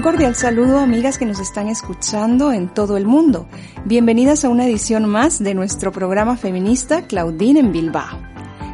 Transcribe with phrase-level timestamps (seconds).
[0.00, 3.46] Un cordial saludo amigas que nos están escuchando en todo el mundo.
[3.84, 8.18] Bienvenidas a una edición más de nuestro programa feminista Claudine en Bilbao.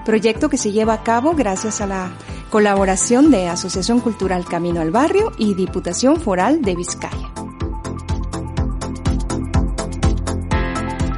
[0.04, 2.12] Proyecto que se lleva a cabo gracias a la
[2.48, 7.32] colaboración de Asociación Cultural Camino al Barrio y Diputación Foral de Vizcaya.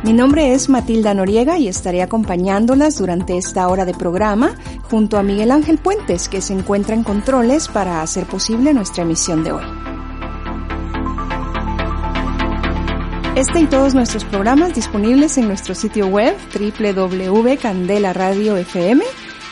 [0.05, 4.57] Mi nombre es Matilda Noriega y estaré acompañándolas durante esta hora de programa
[4.91, 9.45] junto a Miguel Ángel Puentes, que se encuentra en controles para hacer posible nuestra emisión
[9.45, 9.78] de hoy.
[13.39, 19.01] Este y todos nuestros programas disponibles en nuestro sitio web www.candelaradiofm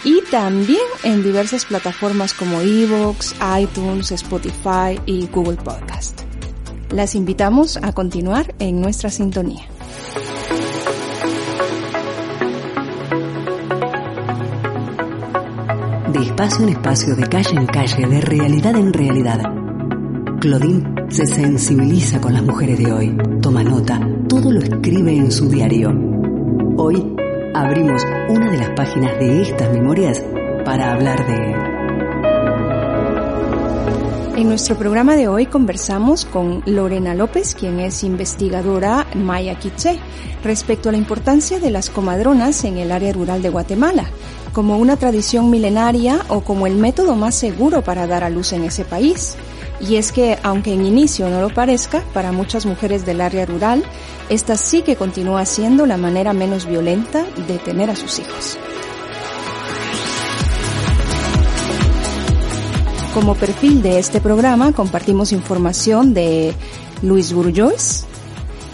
[0.02, 6.22] y también en diversas plataformas como Evox, iTunes, Spotify y Google Podcast.
[6.90, 9.62] Las invitamos a continuar en nuestra sintonía.
[16.12, 19.42] De espacio en espacio, de calle en calle, de realidad en realidad.
[20.40, 25.48] Claudine se sensibiliza con las mujeres de hoy, toma nota, todo lo escribe en su
[25.48, 25.90] diario.
[26.76, 27.14] Hoy
[27.54, 30.22] abrimos una de las páginas de estas memorias
[30.64, 31.76] para hablar de...
[34.40, 39.98] En nuestro programa de hoy conversamos con Lorena López, quien es investigadora maya quiché,
[40.44, 44.04] respecto a la importancia de las comadronas en el área rural de Guatemala,
[44.52, 48.64] como una tradición milenaria o como el método más seguro para dar a luz en
[48.64, 49.36] ese país.
[49.80, 53.84] Y es que, aunque en inicio no lo parezca, para muchas mujeres del área rural,
[54.30, 58.58] esta sí que continúa siendo la manera menos violenta de tener a sus hijos.
[63.12, 66.54] Como perfil de este programa compartimos información de
[67.02, 68.04] Luis Bourgeois,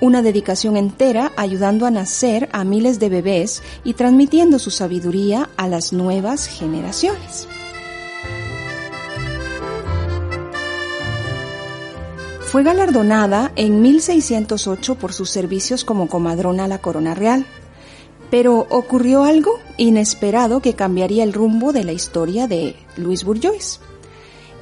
[0.00, 5.68] Una dedicación entera ayudando a nacer a miles de bebés y transmitiendo su sabiduría a
[5.68, 7.46] las nuevas generaciones.
[12.52, 17.46] Fue galardonada en 1608 por sus servicios como comadrona a la corona real.
[18.30, 23.80] Pero ocurrió algo inesperado que cambiaría el rumbo de la historia de Luis Bourgeois.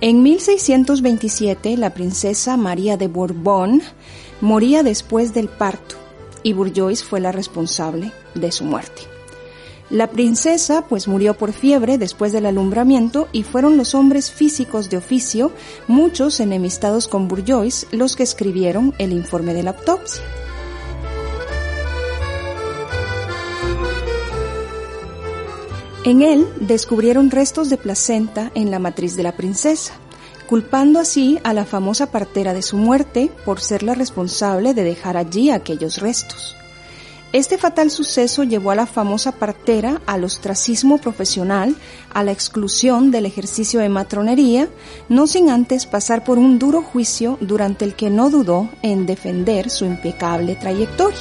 [0.01, 3.83] En 1627 la princesa María de Bourbon
[4.41, 5.97] moría después del parto
[6.45, 9.03] y Bourgeois fue la responsable de su muerte.
[9.91, 14.97] La princesa pues murió por fiebre después del alumbramiento y fueron los hombres físicos de
[14.97, 15.51] oficio,
[15.89, 20.23] muchos enemistados con Bourgeois, los que escribieron el informe de la autopsia.
[26.05, 29.95] En él descubrieron restos de placenta en la matriz de la princesa,
[30.49, 35.17] culpando así a la famosa partera de su muerte por ser la responsable de dejar
[35.17, 36.57] allí aquellos restos.
[37.33, 41.77] Este fatal suceso llevó a la famosa partera al ostracismo profesional,
[42.13, 44.69] a la exclusión del ejercicio de matronería,
[45.09, 49.71] no sin antes pasar por un duro juicio durante el que no dudó en defender
[49.71, 51.21] su impecable trayectoria.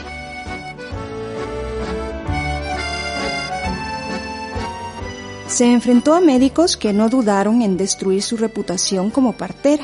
[5.46, 9.84] Se enfrentó a médicos que no dudaron en destruir su reputación como partera.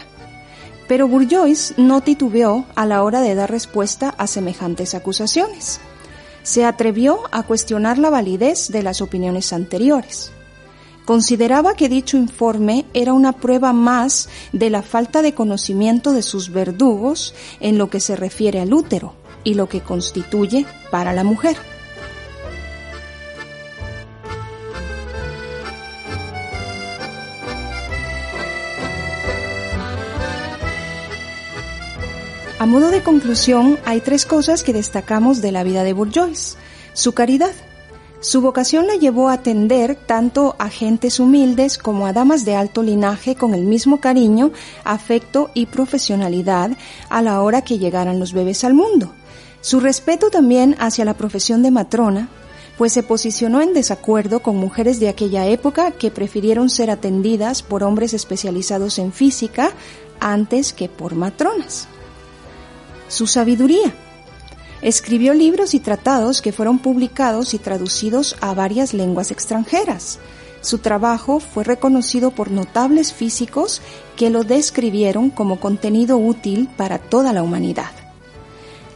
[0.87, 5.79] Pero Bourgeois no titubeó a la hora de dar respuesta a semejantes acusaciones.
[6.45, 10.31] Se atrevió a cuestionar la validez de las opiniones anteriores.
[11.03, 16.51] Consideraba que dicho informe era una prueba más de la falta de conocimiento de sus
[16.51, 21.57] verdugos en lo que se refiere al útero y lo que constituye para la mujer.
[32.57, 36.55] A modo de conclusión, hay tres cosas que destacamos de la vida de Bourgeois.
[36.93, 37.51] Su caridad.
[38.21, 42.81] Su vocación la llevó a atender tanto a gentes humildes como a damas de alto
[42.81, 44.51] linaje con el mismo cariño,
[44.85, 46.71] afecto y profesionalidad
[47.09, 49.11] a la hora que llegaran los bebés al mundo.
[49.59, 52.29] Su respeto también hacia la profesión de matrona,
[52.77, 57.83] pues se posicionó en desacuerdo con mujeres de aquella época que prefirieron ser atendidas por
[57.83, 59.71] hombres especializados en física
[60.21, 61.89] antes que por matronas
[63.07, 63.93] su sabiduría.
[64.81, 70.19] Escribió libros y tratados que fueron publicados y traducidos a varias lenguas extranjeras.
[70.61, 73.81] Su trabajo fue reconocido por notables físicos
[74.15, 77.91] que lo describieron como contenido útil para toda la humanidad.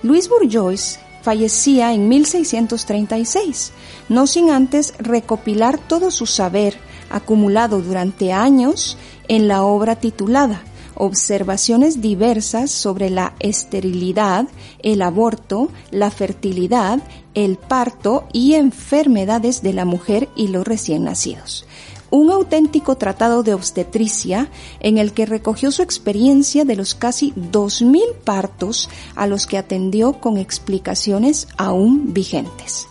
[0.02, 3.72] Luis Bourgeois fallecía en 1636,
[4.08, 6.78] no sin antes recopilar todo su saber
[7.10, 8.98] acumulado durante años
[9.28, 10.64] en la obra titulada
[11.00, 14.48] observaciones diversas sobre la esterilidad,
[14.84, 17.00] el aborto, la fertilidad,
[17.34, 21.66] el parto y enfermedades de la mujer y los recién nacidos.
[22.12, 24.50] Un auténtico tratado de obstetricia
[24.80, 30.14] en el que recogió su experiencia de los casi 2.000 partos a los que atendió
[30.20, 32.88] con explicaciones aún vigentes.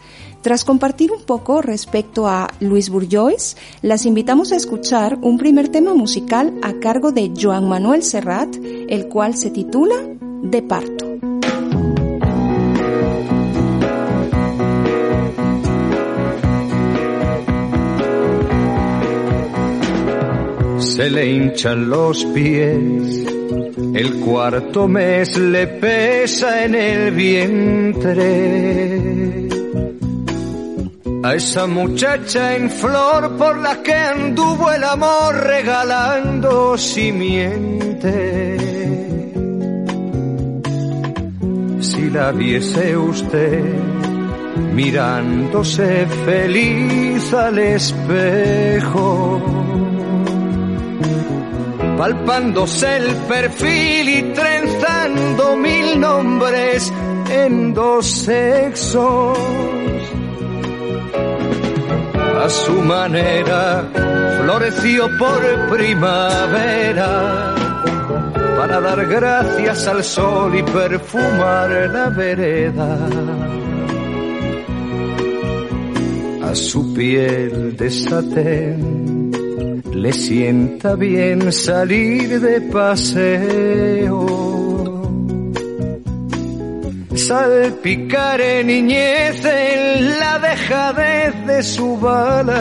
[0.48, 5.92] Tras compartir un poco respecto a Luis Bourgeois, las invitamos a escuchar un primer tema
[5.92, 9.96] musical a cargo de Joan Manuel Serrat, el cual se titula
[10.42, 11.04] De parto.
[20.78, 23.26] Se le hinchan los pies,
[23.92, 27.98] el cuarto mes le pesa en el vientre
[31.22, 38.56] a esa muchacha en flor por la que anduvo el amor regalando simiente.
[41.80, 43.64] Si la viese usted
[44.74, 49.42] mirándose feliz al espejo,
[51.96, 56.92] palpándose el perfil y trenzando mil nombres
[57.30, 59.77] en dos sexos
[62.38, 63.88] a su manera
[64.40, 65.40] floreció por
[65.76, 67.54] primavera
[68.56, 73.08] para dar gracias al sol y perfumar la vereda.
[76.42, 79.30] A su piel de satén
[79.92, 84.48] le sienta bien salir de paseo
[87.28, 90.38] salpicar en niñez en la
[91.34, 92.60] de su balanceo.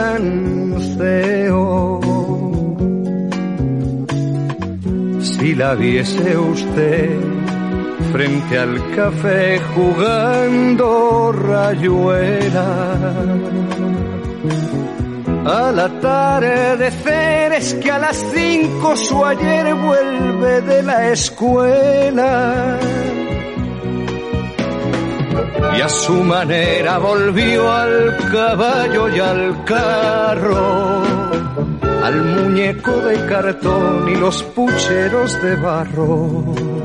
[5.21, 7.19] Si la viese usted
[8.11, 12.67] frente al café jugando rayuela,
[15.45, 22.77] al atardecer es que a las cinco su ayer vuelve de la escuela
[25.77, 31.03] y a su manera volvió al caballo y al carro,
[32.03, 36.76] al muñeco de cartón y los pucheros de barro.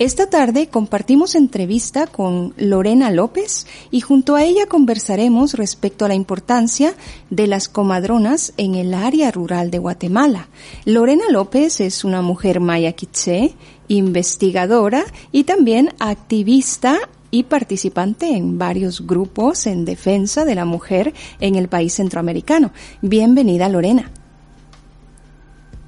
[0.00, 6.14] Esta tarde compartimos entrevista con Lorena López y junto a ella conversaremos respecto a la
[6.14, 6.94] importancia
[7.30, 10.48] de las comadronas en el área rural de Guatemala.
[10.84, 13.54] Lorena López es una mujer maya quiché,
[13.86, 16.98] investigadora y también activista
[17.32, 22.72] y participante en varios grupos en defensa de la mujer en el país centroamericano.
[23.00, 24.10] Bienvenida, Lorena.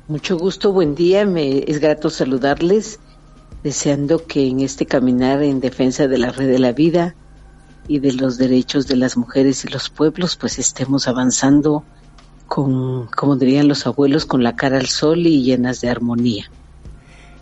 [0.09, 2.99] Mucho gusto, buen día, me es grato saludarles,
[3.63, 7.15] deseando que en este caminar en defensa de la red de la vida
[7.89, 11.85] y de los derechos de las mujeres y los pueblos, pues estemos avanzando
[12.47, 16.51] con, como dirían los abuelos, con la cara al sol y llenas de armonía.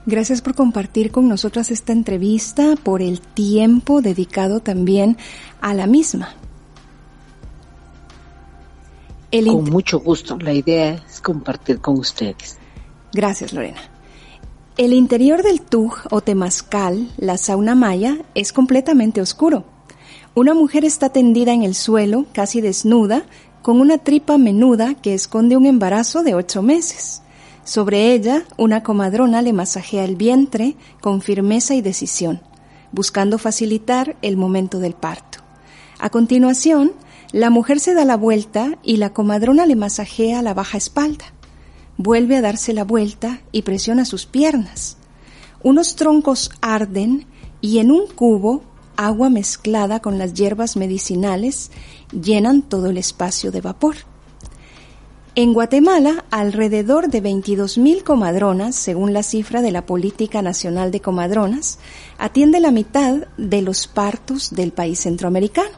[0.04, 5.16] Gracias por compartir con nosotras esta entrevista, por el tiempo dedicado también
[5.60, 6.34] a la misma.
[9.30, 10.36] con mucho gusto.
[10.38, 12.58] La idea es compartir con ustedes.
[13.12, 13.80] Gracias, Lorena.
[14.76, 19.64] El interior del Tuj o Temazcal, la sauna maya, es completamente oscuro.
[20.34, 23.24] Una mujer está tendida en el suelo, casi desnuda,
[23.60, 27.21] con una tripa menuda que esconde un embarazo de ocho meses.
[27.64, 32.40] Sobre ella, una comadrona le masajea el vientre con firmeza y decisión,
[32.90, 35.38] buscando facilitar el momento del parto.
[35.98, 36.92] A continuación,
[37.30, 41.26] la mujer se da la vuelta y la comadrona le masajea la baja espalda.
[41.96, 44.96] Vuelve a darse la vuelta y presiona sus piernas.
[45.62, 47.26] Unos troncos arden
[47.60, 48.64] y en un cubo
[48.96, 51.70] agua mezclada con las hierbas medicinales
[52.10, 53.96] llenan todo el espacio de vapor.
[55.34, 61.78] En Guatemala, alrededor de 22.000 comadronas, según la cifra de la Política Nacional de Comadronas,
[62.18, 65.74] atiende la mitad de los partos del país centroamericano.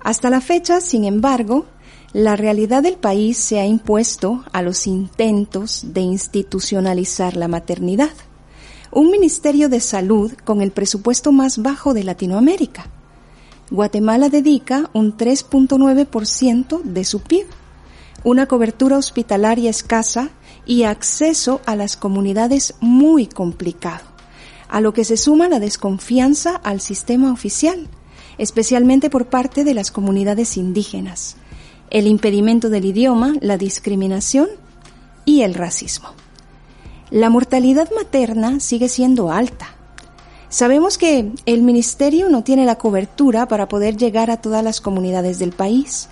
[0.00, 1.66] Hasta la fecha, sin embargo,
[2.12, 8.10] la realidad del país se ha impuesto a los intentos de institucionalizar la maternidad.
[8.90, 12.86] Un Ministerio de Salud con el presupuesto más bajo de Latinoamérica.
[13.70, 17.46] Guatemala dedica un 3.9% de su PIB
[18.24, 20.30] una cobertura hospitalaria escasa
[20.66, 24.04] y acceso a las comunidades muy complicado,
[24.68, 27.86] a lo que se suma la desconfianza al sistema oficial,
[28.38, 31.36] especialmente por parte de las comunidades indígenas,
[31.90, 34.48] el impedimento del idioma, la discriminación
[35.26, 36.08] y el racismo.
[37.10, 39.68] La mortalidad materna sigue siendo alta.
[40.48, 45.38] Sabemos que el Ministerio no tiene la cobertura para poder llegar a todas las comunidades
[45.38, 46.08] del país,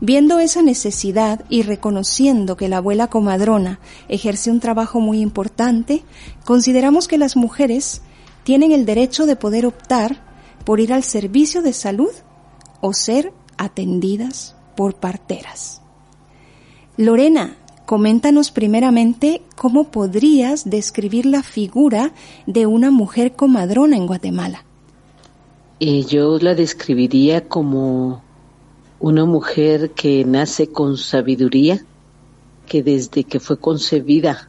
[0.00, 6.02] Viendo esa necesidad y reconociendo que la abuela comadrona ejerce un trabajo muy importante,
[6.44, 8.02] consideramos que las mujeres
[8.44, 10.22] tienen el derecho de poder optar
[10.64, 12.10] por ir al servicio de salud
[12.80, 15.80] o ser atendidas por parteras.
[16.98, 22.12] Lorena, coméntanos primeramente cómo podrías describir la figura
[22.46, 24.64] de una mujer comadrona en Guatemala.
[25.78, 28.22] Eh, yo la describiría como
[28.98, 31.84] una mujer que nace con sabiduría,
[32.66, 34.48] que desde que fue concebida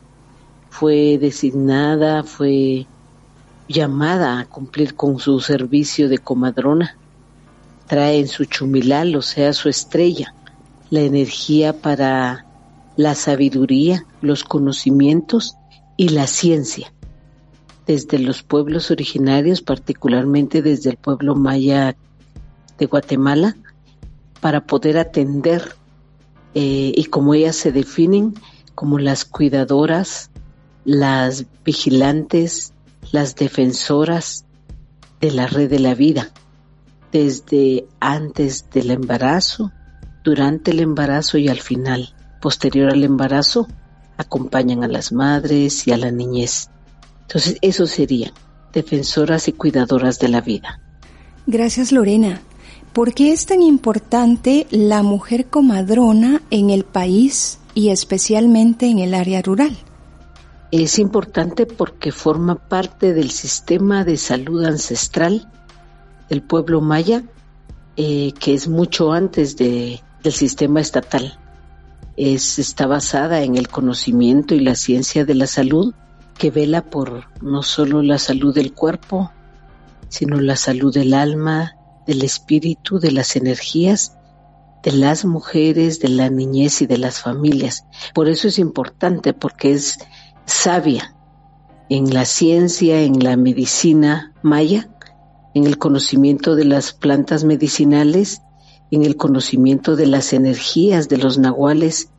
[0.69, 2.85] fue designada, fue
[3.67, 6.97] llamada a cumplir con su servicio de comadrona.
[7.87, 10.35] Trae en su chumilal, o sea, su estrella,
[10.91, 12.45] la energía para
[12.95, 15.55] la sabiduría, los conocimientos
[15.95, 16.93] y la ciencia.
[17.87, 21.95] Desde los pueblos originarios, particularmente desde el pueblo maya
[22.77, 23.55] de Guatemala,
[24.39, 25.75] para poder atender
[26.53, 28.35] eh, y como ellas se definen
[28.75, 30.29] como las cuidadoras,
[30.85, 32.73] las vigilantes,
[33.11, 34.45] las defensoras
[35.19, 36.31] de la red de la vida,
[37.11, 39.71] desde antes del embarazo,
[40.23, 42.13] durante el embarazo y al final.
[42.41, 43.67] Posterior al embarazo,
[44.17, 46.69] acompañan a las madres y a la niñez.
[47.21, 48.31] Entonces, eso serían
[48.73, 50.81] defensoras y cuidadoras de la vida.
[51.47, 52.41] Gracias, Lorena.
[52.97, 59.13] ¿Por qué es tan importante la mujer comadrona en el país y especialmente en el
[59.13, 59.77] área rural?
[60.71, 65.47] Es importante porque forma parte del sistema de salud ancestral
[66.27, 67.21] del pueblo maya,
[67.97, 71.37] eh, que es mucho antes de, del sistema estatal.
[72.15, 75.93] Es, está basada en el conocimiento y la ciencia de la salud
[76.35, 79.31] que vela por no solo la salud del cuerpo,
[80.09, 81.76] sino la salud del alma,
[82.07, 84.17] del espíritu, de las energías,
[84.83, 87.83] de las mujeres, de la niñez y de las familias.
[88.13, 89.99] Por eso es importante, porque es
[90.45, 91.13] sabia
[91.89, 94.89] en la ciencia, en la medicina maya,
[95.53, 98.41] en el conocimiento de las plantas medicinales,
[98.91, 102.09] en el conocimiento de las energías de los nahuales,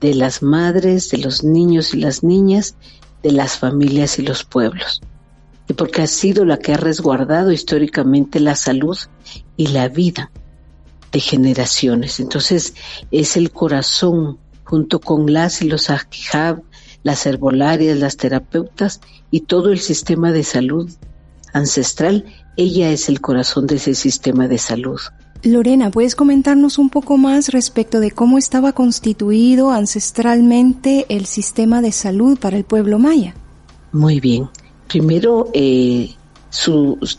[0.00, 2.76] de las madres, de los niños y las niñas,
[3.22, 5.00] de las familias y los pueblos.
[5.70, 8.98] Y porque ha sido la que ha resguardado históricamente la salud
[9.56, 10.32] y la vida
[11.12, 12.18] de generaciones.
[12.18, 12.74] Entonces
[13.12, 16.62] es el corazón junto con las y los ajijab,
[17.04, 19.00] las herbolarias, las terapeutas
[19.30, 20.90] y todo el sistema de salud
[21.52, 22.24] ancestral,
[22.56, 24.98] ella es el corazón de ese sistema de salud.
[25.44, 31.92] Lorena, ¿puedes comentarnos un poco más respecto de cómo estaba constituido ancestralmente el sistema de
[31.92, 33.36] salud para el pueblo maya?
[33.92, 34.48] Muy bien.
[34.90, 36.16] Primero, eh,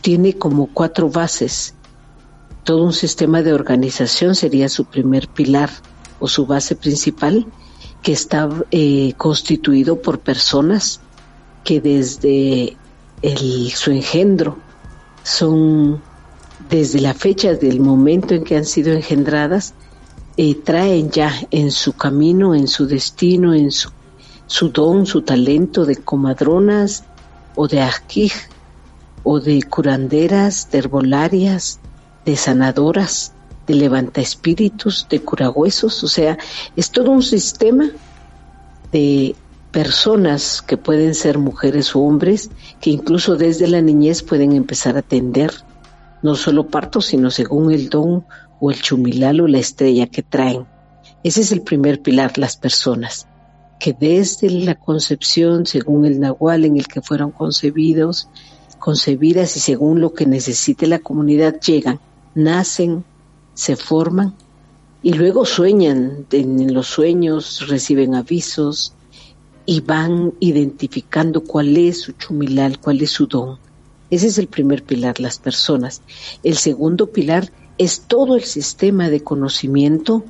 [0.02, 1.74] tiene como cuatro bases.
[2.64, 5.70] Todo un sistema de organización sería su primer pilar
[6.20, 7.46] o su base principal
[8.02, 11.00] que está eh, constituido por personas
[11.64, 12.76] que desde
[13.22, 14.58] el, su engendro
[15.22, 16.02] son,
[16.68, 19.72] desde la fecha del momento en que han sido engendradas,
[20.36, 23.88] eh, traen ya en su camino, en su destino, en su,
[24.46, 27.04] su don, su talento de comadronas
[27.54, 28.32] o de ajquij
[29.22, 31.78] o de curanderas, de herbolarias,
[32.24, 33.32] de sanadoras,
[33.66, 36.38] de levanta espíritus, de curahuesos, o sea,
[36.76, 37.90] es todo un sistema
[38.90, 39.36] de
[39.70, 42.50] personas que pueden ser mujeres o hombres,
[42.80, 45.52] que incluso desde la niñez pueden empezar a atender
[46.22, 48.24] no solo partos, sino según el don
[48.60, 50.66] o el chumilal o la estrella que traen.
[51.24, 53.26] Ese es el primer pilar, las personas,
[53.82, 58.28] que desde la concepción, según el nahual en el que fueron concebidos,
[58.78, 61.98] concebidas y según lo que necesite la comunidad, llegan,
[62.36, 63.02] nacen,
[63.54, 64.34] se forman
[65.02, 68.92] y luego sueñan, en los sueños reciben avisos
[69.66, 73.58] y van identificando cuál es su chumilal, cuál es su don.
[74.10, 76.02] Ese es el primer pilar, las personas.
[76.44, 80.24] El segundo pilar es todo el sistema de conocimiento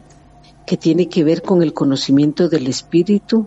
[0.67, 3.47] que tiene que ver con el conocimiento del espíritu,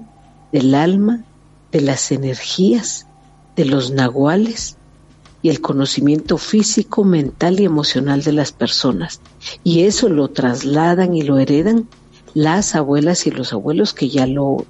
[0.51, 1.23] del alma,
[1.71, 3.08] de las energías,
[3.56, 4.78] de los nahuales,
[5.41, 9.21] y el conocimiento físico, mental y emocional de las personas.
[9.63, 11.88] Y eso lo trasladan y lo heredan
[12.34, 14.65] las abuelas y los abuelos que ya lo,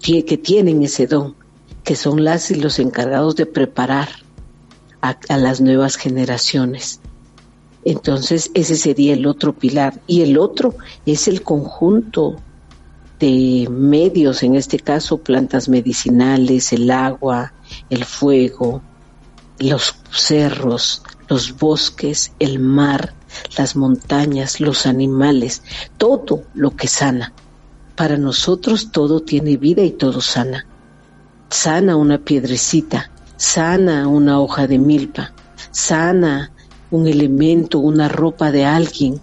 [0.00, 1.34] que tienen ese don,
[1.84, 4.08] que son las y los encargados de preparar
[5.02, 7.00] a las nuevas generaciones.
[7.84, 10.00] Entonces ese sería el otro pilar.
[10.06, 12.36] Y el otro es el conjunto
[13.20, 17.52] de medios, en este caso plantas medicinales, el agua,
[17.90, 18.82] el fuego,
[19.58, 23.14] los cerros, los bosques, el mar,
[23.56, 25.62] las montañas, los animales,
[25.96, 27.32] todo lo que sana.
[27.96, 30.66] Para nosotros todo tiene vida y todo sana.
[31.50, 35.32] Sana una piedrecita, sana una hoja de milpa,
[35.70, 36.50] sana
[36.94, 39.20] un elemento, una ropa de alguien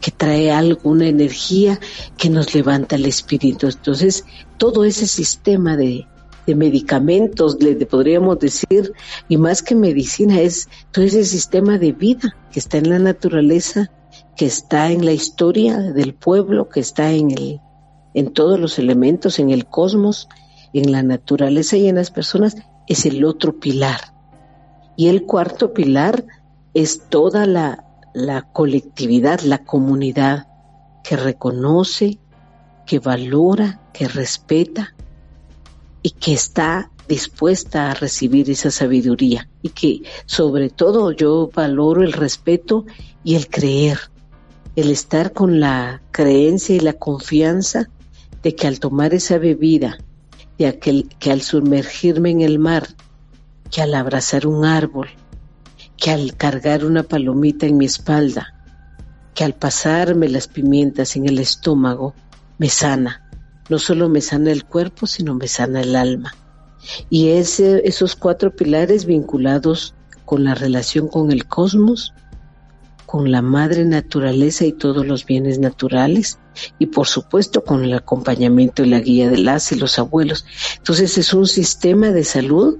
[0.00, 1.78] que trae algo, una energía
[2.16, 3.68] que nos levanta el espíritu.
[3.68, 4.24] Entonces,
[4.58, 6.06] todo ese sistema de,
[6.48, 8.92] de medicamentos, le podríamos decir,
[9.28, 13.92] y más que medicina, es todo ese sistema de vida que está en la naturaleza,
[14.36, 17.60] que está en la historia del pueblo, que está en el,
[18.14, 20.28] en todos los elementos, en el cosmos,
[20.72, 22.56] en la naturaleza y en las personas,
[22.88, 24.00] es el otro pilar.
[24.96, 26.24] Y el cuarto pilar
[26.74, 30.48] es toda la, la colectividad, la comunidad
[31.04, 32.18] que reconoce,
[32.86, 34.94] que valora, que respeta,
[36.02, 42.12] y que está dispuesta a recibir esa sabiduría y que sobre todo yo valoro el
[42.12, 42.86] respeto
[43.24, 43.98] y el creer,
[44.76, 47.88] el estar con la creencia y la confianza
[48.42, 49.98] de que al tomar esa bebida,
[50.58, 52.88] de aquel, que al sumergirme en el mar,
[53.70, 55.08] que al abrazar un árbol,
[56.02, 58.52] que al cargar una palomita en mi espalda,
[59.34, 62.12] que al pasarme las pimientas en el estómago,
[62.58, 63.30] me sana,
[63.68, 66.34] no solo me sana el cuerpo, sino me sana el alma.
[67.08, 72.12] Y ese, esos cuatro pilares vinculados con la relación con el cosmos,
[73.06, 76.40] con la madre naturaleza y todos los bienes naturales,
[76.80, 80.46] y por supuesto con el acompañamiento y la guía de las y los abuelos.
[80.78, 82.78] Entonces es un sistema de salud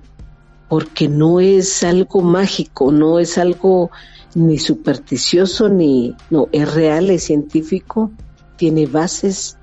[0.73, 3.91] porque no es algo mágico, no es algo
[4.35, 8.11] ni supersticioso ni no es real, es científico,
[8.57, 9.59] tiene bases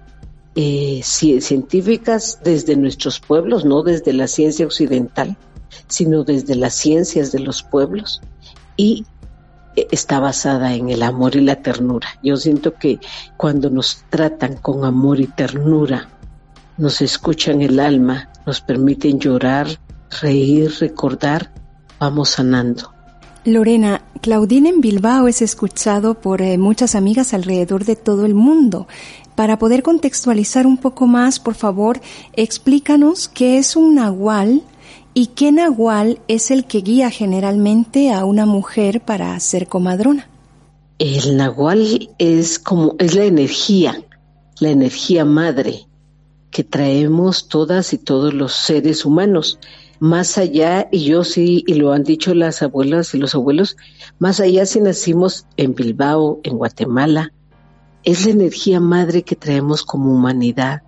[0.54, 5.36] eh, científicas desde nuestros pueblos, no desde la ciencia occidental,
[5.88, 8.22] sino desde las ciencias de los pueblos
[8.78, 9.04] y
[9.76, 12.08] eh, está basada en el amor y la ternura.
[12.22, 13.00] Yo siento que
[13.36, 16.08] cuando nos tratan con amor y ternura,
[16.78, 19.80] nos escuchan el alma, nos permiten llorar,
[20.22, 21.52] reír, recordar,
[22.00, 22.94] vamos sanando.
[23.46, 28.88] Lorena, Claudine en Bilbao es escuchado por eh, muchas amigas alrededor de todo el mundo.
[29.36, 32.02] Para poder contextualizar un poco más, por favor,
[32.34, 34.64] explícanos qué es un nahual
[35.14, 40.28] y qué nahual es el que guía generalmente a una mujer para ser comadrona.
[40.98, 44.04] El nahual es como es la energía,
[44.60, 45.86] la energía madre
[46.52, 49.60] que traemos todas y todos los seres humanos
[50.00, 53.76] más allá, y yo sí, y lo han dicho las abuelas y los abuelos,
[54.18, 57.34] más allá si nacimos en Bilbao, en Guatemala,
[58.04, 60.84] es la energía madre que traemos como humanidad,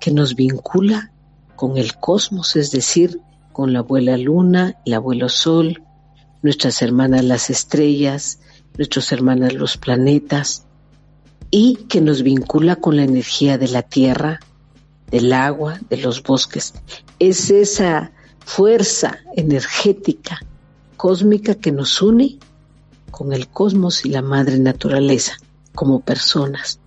[0.00, 1.12] que nos vincula
[1.56, 3.20] con el cosmos, es decir,
[3.52, 5.82] con la abuela luna, el abuelo sol,
[6.42, 8.40] nuestras hermanas las estrellas,
[8.76, 10.66] nuestras hermanas los planetas,
[11.50, 14.40] y que nos vincula con la energía de la tierra,
[15.10, 16.74] del agua, de los bosques.
[17.18, 18.12] Es esa
[18.44, 20.40] fuerza energética
[20.96, 22.38] cósmica que nos une
[23.10, 25.34] con el cosmos y la madre naturaleza
[25.74, 26.80] como personas.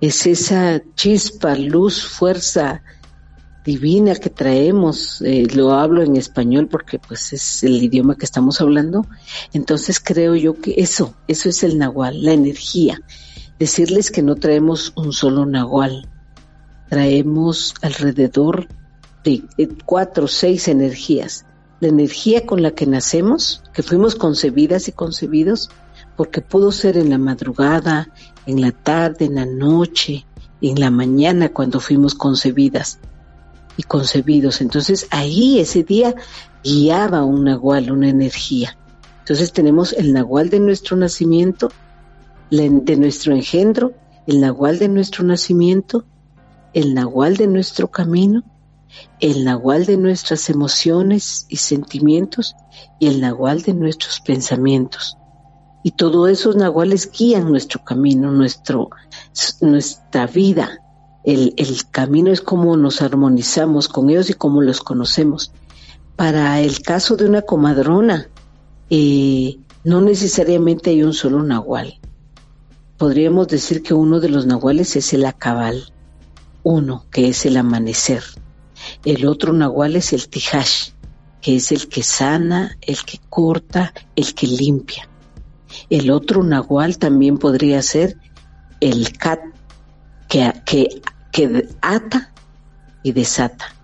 [0.00, 2.82] Es esa chispa, luz, fuerza
[3.64, 8.60] divina que traemos, eh, lo hablo en español porque pues es el idioma que estamos
[8.60, 9.06] hablando,
[9.52, 13.00] entonces creo yo que eso, eso es el nahual, la energía.
[13.58, 16.08] Decirles que no traemos un solo nahual,
[16.88, 18.68] traemos alrededor
[19.84, 21.46] cuatro seis energías.
[21.80, 25.70] La energía con la que nacemos, que fuimos concebidas y concebidos,
[26.16, 28.08] porque pudo ser en la madrugada,
[28.46, 30.26] en la tarde, en la noche,
[30.62, 32.98] en la mañana cuando fuimos concebidas
[33.76, 34.60] y concebidos.
[34.60, 36.14] Entonces ahí ese día
[36.64, 38.76] guiaba un nahual, una energía.
[39.20, 41.70] Entonces tenemos el nahual de nuestro nacimiento,
[42.50, 43.92] de nuestro engendro,
[44.26, 46.04] el nahual de nuestro nacimiento,
[46.72, 48.44] el nahual de nuestro camino
[49.20, 52.54] el nahual de nuestras emociones y sentimientos
[52.98, 55.16] y el nahual de nuestros pensamientos.
[55.82, 58.90] Y todos esos nahuales guían nuestro camino, nuestro,
[59.60, 60.82] nuestra vida.
[61.24, 61.54] El,
[61.90, 65.52] camino es como nos armonizamos con ellos y cómo los conocemos.
[66.16, 68.28] Para el caso de una comadrona,
[68.90, 72.00] eh, no necesariamente hay un solo nahual.
[72.96, 75.92] Podríamos decir que uno de los nahuales es el acabal,
[76.62, 78.22] uno que es el amanecer
[79.06, 80.90] el otro nahual es el tijash,
[81.40, 85.08] que es el que sana, el que corta, el que limpia.
[85.88, 88.18] El otro nahual también podría ser
[88.80, 89.38] el cat,
[90.28, 91.02] que,
[91.80, 92.32] ata
[93.04, 93.76] y desata,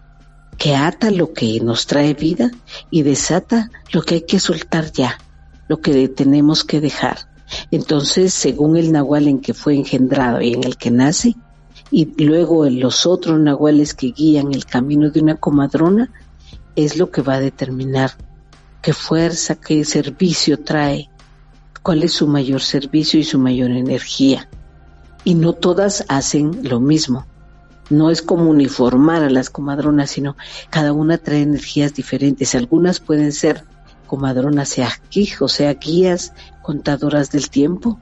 [0.59, 2.51] que ata lo que nos trae vida
[2.91, 5.19] y desata lo que hay que soltar ya,
[5.69, 7.31] lo que tenemos que dejar.
[7.71, 11.37] Entonces, según el nahual en que fue engendrado y en el que nace,
[11.95, 16.11] y luego los otros nahuales que guían el camino de una comadrona
[16.75, 18.13] es lo que va a determinar
[18.81, 21.11] qué fuerza, qué servicio trae,
[21.83, 24.49] cuál es su mayor servicio y su mayor energía.
[25.23, 27.27] Y no todas hacen lo mismo.
[27.91, 30.35] No es como uniformar a las comadronas, sino
[30.71, 32.55] cada una trae energías diferentes.
[32.55, 33.65] Algunas pueden ser
[34.07, 38.01] comadronas aquí, o sea, guías, contadoras del tiempo.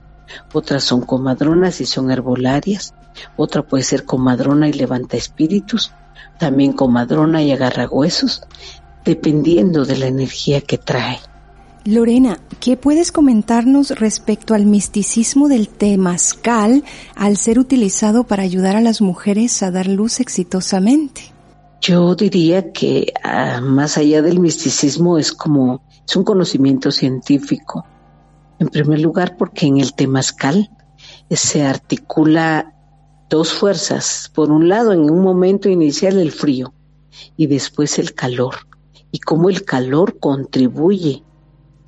[0.53, 2.95] Otras son comadronas y son herbolarias
[3.37, 5.93] otra puede ser comadrona y levanta espíritus,
[6.39, 8.43] también comadrona y agarra huesos,
[9.05, 11.19] dependiendo de la energía que trae.
[11.85, 16.85] Lorena, ¿qué puedes comentarnos respecto al misticismo del temazcal
[17.17, 21.33] al ser utilizado para ayudar a las mujeres a dar luz exitosamente?
[21.81, 27.87] Yo diría que ah, más allá del misticismo es como es un conocimiento científico.
[28.59, 30.71] En primer lugar, porque en el temazcal
[31.31, 32.75] se articula
[33.31, 34.31] dos fuerzas.
[34.35, 36.75] Por un lado, en un momento inicial el frío
[37.37, 38.57] y después el calor.
[39.11, 41.23] Y cómo el calor contribuye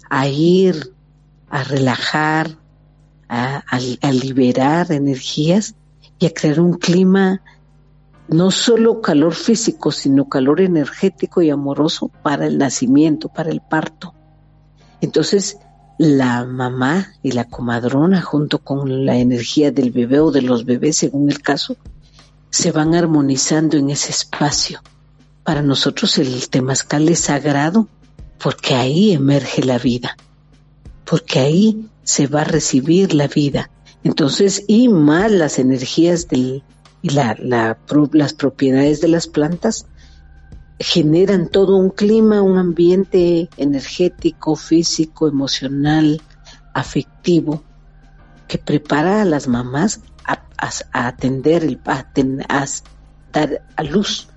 [0.09, 0.95] a ir,
[1.51, 2.57] a relajar,
[3.29, 5.75] a, liberar energías
[6.19, 7.43] y a crear un clima
[8.29, 14.15] no solo calor físico, sino calor energético y amoroso para el nacimiento, para el parto.
[15.01, 15.59] Entonces,
[15.99, 20.97] la mamá y la comadrona, junto con la energía del bebé o de los bebés,
[20.97, 21.77] según el caso,
[22.51, 24.81] se van armonizando en ese espacio.
[25.45, 27.89] Para nosotros el temazcal es sagrado
[28.39, 30.17] porque ahí emerge la vida,
[31.05, 33.71] porque ahí se va a recibir la vida.
[34.05, 36.63] Entonces, y más las energías del,
[37.03, 39.87] y la, las propiedades de las plantas
[40.83, 46.21] generan todo un clima, un ambiente energético, físico, emocional,
[46.75, 47.63] afectivo,
[48.49, 52.07] que prepara a las mamás a, atender, el, a,
[52.49, 52.67] a
[53.33, 54.29] dar a luz,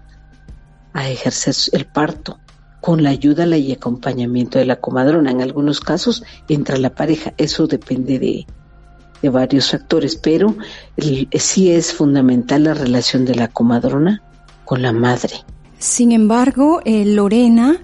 [0.94, 2.40] a ejercer el parto,
[2.80, 5.32] con la ayuda y acompañamiento de la comadrona.
[5.32, 8.46] En algunos casos entra la pareja, eso depende de,
[9.22, 10.56] de varios factores, pero
[11.34, 14.22] sí es fundamental la relación de la comadrona
[14.66, 15.34] con la madre.
[15.78, 17.82] Sin embargo, eh, Lorena,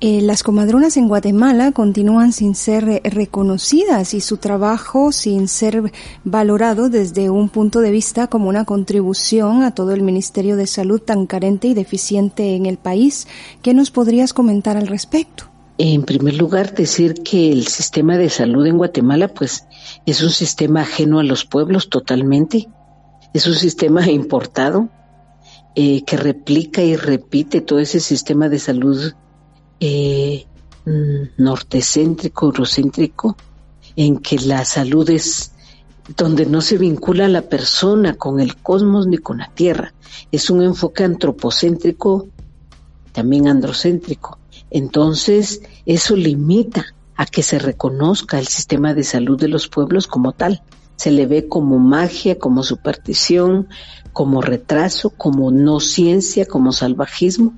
[0.00, 5.92] eh, las comadronas en Guatemala continúan sin ser reconocidas y su trabajo sin ser
[6.24, 11.00] valorado desde un punto de vista como una contribución a todo el Ministerio de Salud
[11.00, 13.28] tan carente y deficiente en el país.
[13.62, 15.44] ¿Qué nos podrías comentar al respecto?
[15.78, 19.66] En primer lugar, decir que el sistema de salud en Guatemala, pues,
[20.04, 22.68] es un sistema ajeno a los pueblos totalmente.
[23.32, 24.90] Es un sistema importado
[25.74, 29.12] eh, que replica y repite todo ese sistema de salud
[29.80, 30.46] eh,
[30.84, 33.36] mm, nortecéntrico, eurocéntrico,
[33.96, 35.52] en que la salud es
[36.16, 39.94] donde no se vincula la persona con el cosmos ni con la tierra.
[40.30, 42.28] Es un enfoque antropocéntrico,
[43.12, 44.38] también androcéntrico.
[44.70, 46.84] Entonces, eso limita
[47.16, 50.62] a que se reconozca el sistema de salud de los pueblos como tal.
[50.96, 53.68] Se le ve como magia, como superstición,
[54.12, 57.54] como retraso, como no ciencia, como salvajismo.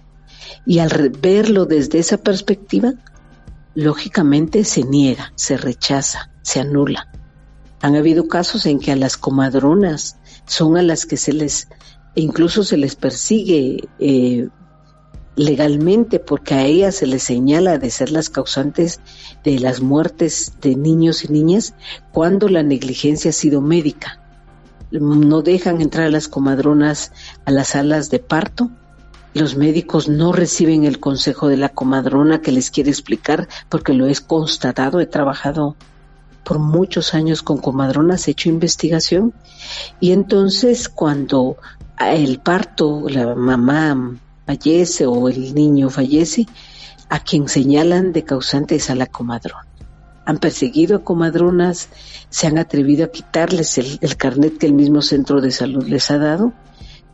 [0.67, 2.95] Y al verlo desde esa perspectiva,
[3.75, 7.09] lógicamente se niega, se rechaza, se anula.
[7.83, 10.17] Han habido casos en que a las comadronas
[10.47, 11.69] son a las que se les,
[12.15, 14.49] incluso se les persigue eh,
[15.37, 19.01] legalmente porque a ellas se les señala de ser las causantes
[19.43, 21.75] de las muertes de niños y niñas
[22.13, 24.21] cuando la negligencia ha sido médica.
[24.91, 27.13] No dejan entrar a las comadronas
[27.45, 28.71] a las salas de parto
[29.35, 34.07] los médicos no reciben el consejo de la comadrona que les quiere explicar porque lo
[34.07, 35.01] es constatado.
[35.01, 35.75] He trabajado
[36.45, 39.35] por muchos años con comadronas, he hecho investigación
[39.99, 41.57] y entonces cuando
[41.99, 46.47] el parto, la mamá fallece o el niño fallece,
[47.09, 49.67] a quien señalan de causante es a la comadrona.
[50.27, 51.91] Han perseguido a comadronas,
[52.31, 56.11] se han atrevido a quitarles el, el carnet que el mismo centro de salud les
[56.11, 56.53] ha dado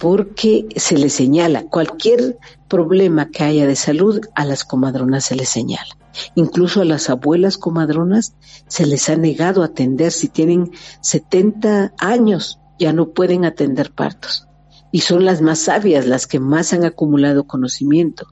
[0.00, 2.38] porque se les señala cualquier
[2.68, 5.94] problema que haya de salud, a las comadronas se les señala.
[6.34, 8.34] Incluso a las abuelas comadronas
[8.66, 10.70] se les ha negado atender si tienen
[11.02, 14.48] 70 años, ya no pueden atender partos.
[14.92, 18.28] Y son las más sabias, las que más han acumulado conocimiento.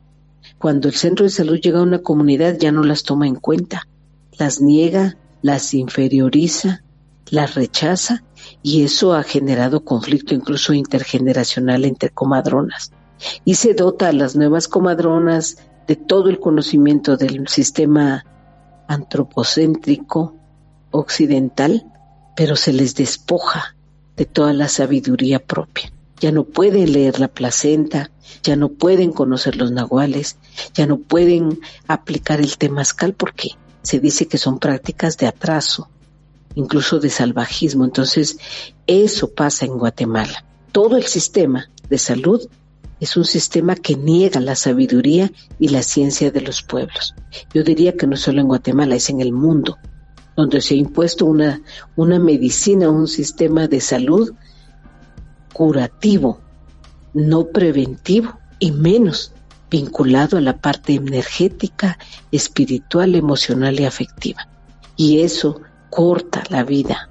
[0.58, 3.86] Cuando el centro de salud llega a una comunidad ya no las toma en cuenta,
[4.38, 6.82] las niega, las inferioriza,
[7.30, 8.24] las rechaza
[8.62, 12.92] y eso ha generado conflicto incluso intergeneracional entre comadronas.
[13.44, 18.24] Y se dota a las nuevas comadronas de todo el conocimiento del sistema
[18.88, 20.34] antropocéntrico
[20.90, 21.86] occidental,
[22.36, 23.76] pero se les despoja
[24.16, 25.92] de toda la sabiduría propia.
[26.20, 28.10] Ya no pueden leer la placenta,
[28.42, 30.36] ya no pueden conocer los nahuales,
[30.74, 33.50] ya no pueden aplicar el temazcal porque
[33.82, 35.88] se dice que son prácticas de atraso,
[36.54, 37.84] incluso de salvajismo.
[37.84, 38.38] Entonces,
[38.86, 40.44] eso pasa en Guatemala.
[40.72, 42.48] Todo el sistema de salud
[43.00, 47.14] es un sistema que niega la sabiduría y la ciencia de los pueblos.
[47.54, 49.76] Yo diría que no solo en Guatemala, es en el mundo,
[50.36, 51.62] donde se ha impuesto una,
[51.96, 54.32] una medicina, un sistema de salud
[55.52, 56.40] curativo,
[57.14, 59.32] no preventivo y menos
[59.70, 61.98] vinculado a la parte energética,
[62.32, 64.48] espiritual, emocional y afectiva.
[64.96, 67.10] Y eso corta la vida,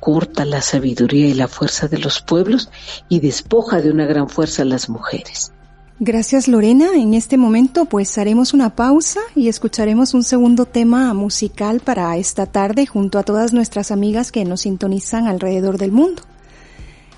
[0.00, 2.70] corta la sabiduría y la fuerza de los pueblos
[3.08, 5.52] y despoja de una gran fuerza a las mujeres.
[5.98, 6.94] Gracias Lorena.
[6.94, 12.44] En este momento pues haremos una pausa y escucharemos un segundo tema musical para esta
[12.44, 16.22] tarde junto a todas nuestras amigas que nos sintonizan alrededor del mundo.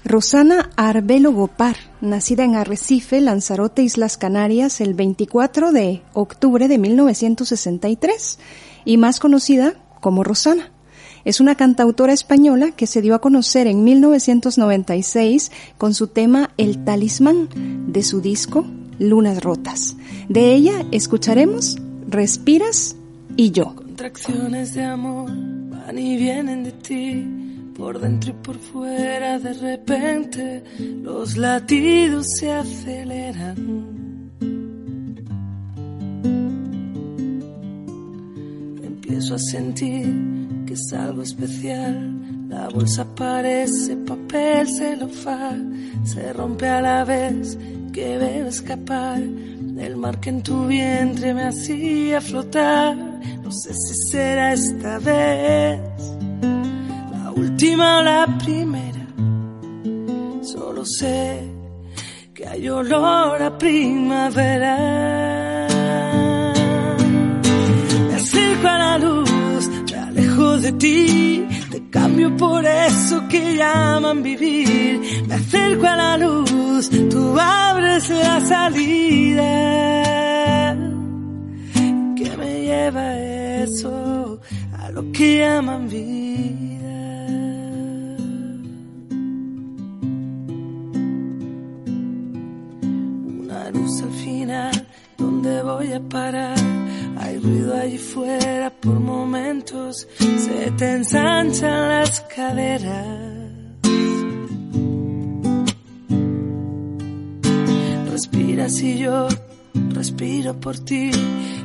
[0.09, 8.39] Rosana Arbelo Gopar, nacida en Arrecife, Lanzarote, Islas Canarias, el 24 de octubre de 1963
[8.87, 10.73] y más conocida como Rosana
[11.27, 16.85] Es una cantautora española que se dio a conocer en 1996 con su tema El
[16.85, 18.65] Talismán de su disco
[18.99, 19.95] Lunas Rotas.
[20.31, 21.77] De ella escucharemos
[22.09, 22.97] Respiras
[23.37, 23.75] y yo.
[23.75, 25.31] Contracciones de amor
[25.69, 30.65] van y vienen de ti, por dentro y por fuera de repente
[31.01, 33.57] los latidos se aceleran.
[38.83, 42.49] Empiezo a sentir que es algo especial.
[42.49, 47.57] La bolsa parece papel celofán, se rompe a la vez
[47.93, 52.97] que veo escapar el mar que en tu vientre me hacía flotar.
[53.45, 56.19] No sé si será esta vez
[57.39, 59.07] última o la primera.
[60.43, 61.43] Solo sé
[62.35, 64.77] que hay olor a primavera.
[68.09, 71.47] Me acerco a la luz, me alejo de ti.
[71.71, 75.01] Te cambio por eso que llaman vivir.
[75.27, 79.51] Me acerco a la luz, tú abres la salida.
[82.17, 83.19] ¿Qué me lleva
[83.65, 84.41] eso
[84.81, 86.68] a lo que llaman vida?
[95.79, 96.59] Voy a parar?
[97.19, 103.07] Hay ruido allí fuera por momentos, se te ensanchan las caderas.
[108.11, 109.29] Respiras y yo
[109.95, 111.11] respiro por ti.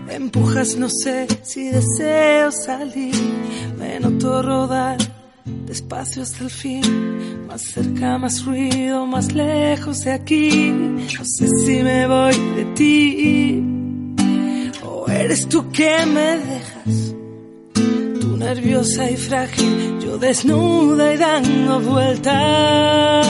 [0.09, 3.15] Empujas, no sé si deseo salir.
[3.79, 4.97] Me noto rodar
[5.65, 7.47] despacio hasta el fin.
[7.47, 10.69] Más cerca, más ruido, más lejos de aquí.
[10.71, 13.82] No sé si me voy de ti.
[15.19, 17.15] Eres tú que me dejas.
[18.19, 23.27] Tú nerviosa y frágil, yo desnuda y dando vueltas.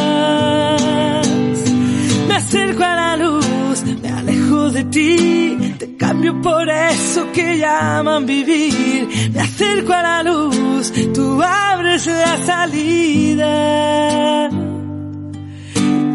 [2.27, 8.25] Me acerco a la luz, me alejo de ti, te cambio por eso que llaman
[8.25, 9.07] vivir.
[9.33, 14.49] Me acerco a la luz, tú abres la salida.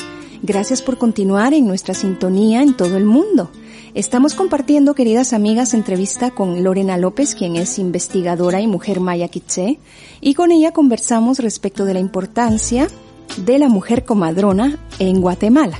[0.41, 3.51] Gracias por continuar en nuestra sintonía en todo el mundo.
[3.93, 9.77] Estamos compartiendo, queridas amigas, entrevista con Lorena López, quien es investigadora y mujer maya quiché,
[10.21, 12.87] y con ella conversamos respecto de la importancia
[13.45, 15.79] de la mujer comadrona en Guatemala.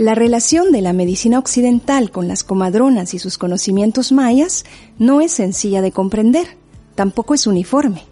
[0.00, 4.64] La relación de la medicina occidental con las comadronas y sus conocimientos mayas
[4.98, 6.56] no es sencilla de comprender,
[6.94, 8.04] tampoco es uniforme.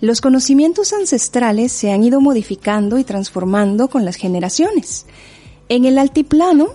[0.00, 5.06] Los conocimientos ancestrales se han ido modificando y transformando con las generaciones.
[5.68, 6.68] En el altiplano,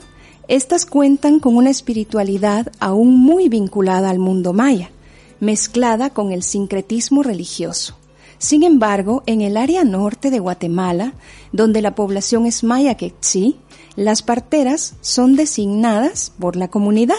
[0.49, 4.91] estas cuentan con una espiritualidad aún muy vinculada al mundo maya,
[5.39, 7.96] mezclada con el sincretismo religioso.
[8.39, 11.13] Sin embargo, en el área norte de Guatemala,
[11.51, 13.57] donde la población es maya quetzí,
[13.95, 17.15] las parteras son designadas por la comunidad.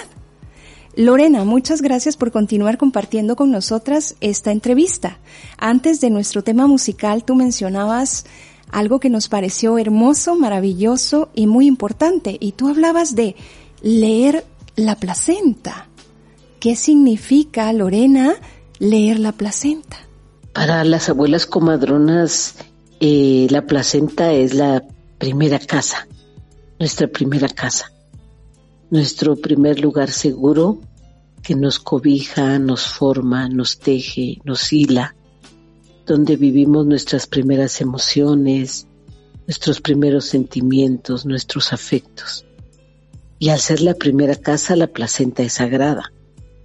[0.95, 5.19] Lorena, muchas gracias por continuar compartiendo con nosotras esta entrevista.
[5.57, 8.25] Antes de nuestro tema musical, tú mencionabas
[8.71, 13.37] algo que nos pareció hermoso, maravilloso y muy importante, y tú hablabas de
[13.83, 14.45] leer
[14.77, 15.89] la placenta.
[16.61, 18.35] ¿Qué significa, Lorena,
[18.81, 20.08] leer la placenta?
[20.53, 22.57] Para las abuelas comadronas,
[23.01, 24.85] eh, la placenta es la
[25.19, 26.09] primera casa,
[26.79, 27.93] nuestra primera casa,
[28.91, 30.81] nuestro primer lugar seguro
[31.43, 35.15] que nos cobija, nos forma, nos teje, nos hila,
[36.07, 38.87] donde vivimos nuestras primeras emociones,
[39.47, 42.45] nuestros primeros sentimientos, nuestros afectos.
[43.39, 46.13] Y al ser la primera casa, la placenta es sagrada.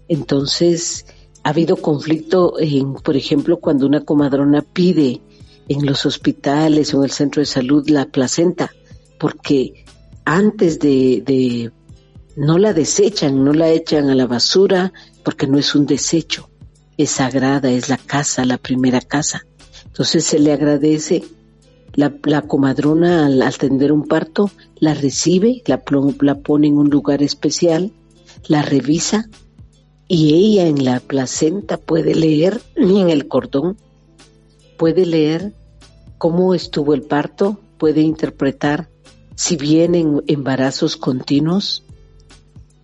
[0.08, 1.06] Entonces,
[1.44, 5.22] ha habido conflicto en, por ejemplo, cuando una comadrona pide
[5.68, 8.72] en los hospitales o en el centro de salud la placenta,
[9.20, 9.86] porque
[10.26, 11.72] antes de,
[12.36, 16.50] no la desechan, no la echan a la basura, porque no es un desecho,
[16.98, 19.46] es sagrada, es la casa, la primera casa.
[19.86, 21.24] Entonces se le agradece
[21.94, 25.84] la, comadrona al atender un parto, la recibe, la,
[26.22, 27.92] la pone en un lugar especial,
[28.48, 29.30] la revisa
[30.08, 33.78] y ella en la placenta puede leer, ni en el cordón,
[34.78, 35.54] puede leer
[36.18, 38.90] cómo estuvo el parto, puede interpretar
[39.36, 41.84] si vienen embarazos continuos,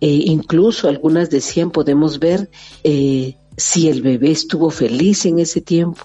[0.00, 2.50] e incluso algunas decían podemos ver
[2.84, 6.04] eh, si el bebé estuvo feliz en ese tiempo,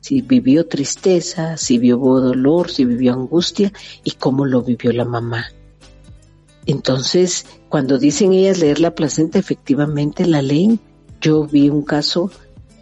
[0.00, 3.72] si vivió tristeza, si vivió dolor, si vivió angustia
[4.04, 5.46] y cómo lo vivió la mamá.
[6.68, 10.78] Entonces, cuando dicen ellas leer la placenta, efectivamente la leen.
[11.18, 12.30] Yo vi un caso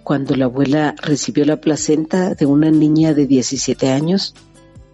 [0.02, 4.34] cuando la abuela recibió la placenta de una niña de 17 años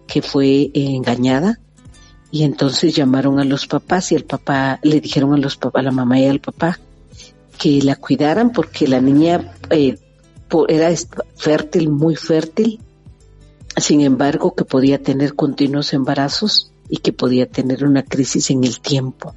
[0.05, 1.59] que fue engañada
[2.29, 5.83] y entonces llamaron a los papás y el papá le dijeron a los papás, a
[5.83, 6.79] la mamá y al papá
[7.57, 9.97] que la cuidaran porque la niña eh,
[10.67, 10.89] era
[11.35, 12.79] fértil, muy fértil,
[13.75, 18.79] sin embargo que podía tener continuos embarazos y que podía tener una crisis en el
[18.79, 19.33] tiempo,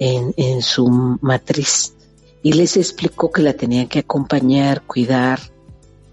[0.00, 0.88] en, su
[1.20, 1.94] matriz.
[2.42, 5.38] Y les explicó que la tenían que acompañar, cuidar,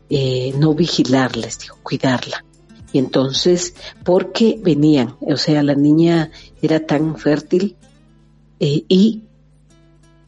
[0.07, 2.45] eh, no vigilarles, dijo, cuidarla.
[2.93, 3.73] Y entonces,
[4.03, 6.29] porque venían, o sea, la niña
[6.61, 7.75] era tan fértil
[8.59, 9.23] eh, y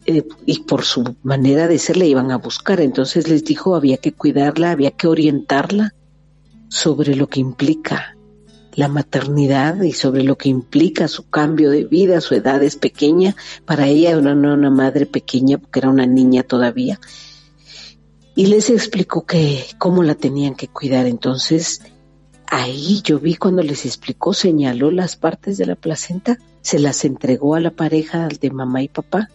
[0.08, 2.82] eh, y por su manera de ser le iban a buscar.
[2.82, 5.94] Entonces les dijo había que cuidarla, había que orientarla
[6.70, 8.17] sobre lo que implica
[8.78, 13.36] la maternidad y sobre lo que implica su cambio de vida, su edad es pequeña,
[13.66, 17.00] para ella era una, madre pequeña porque era una niña todavía.
[18.36, 21.08] Y les explicó que cómo la tenían que cuidar.
[21.08, 21.82] Entonces,
[22.46, 27.56] ahí yo vi cuando les explicó, señaló las partes de la placenta, se las entregó
[27.56, 29.28] a la pareja de mamá y papá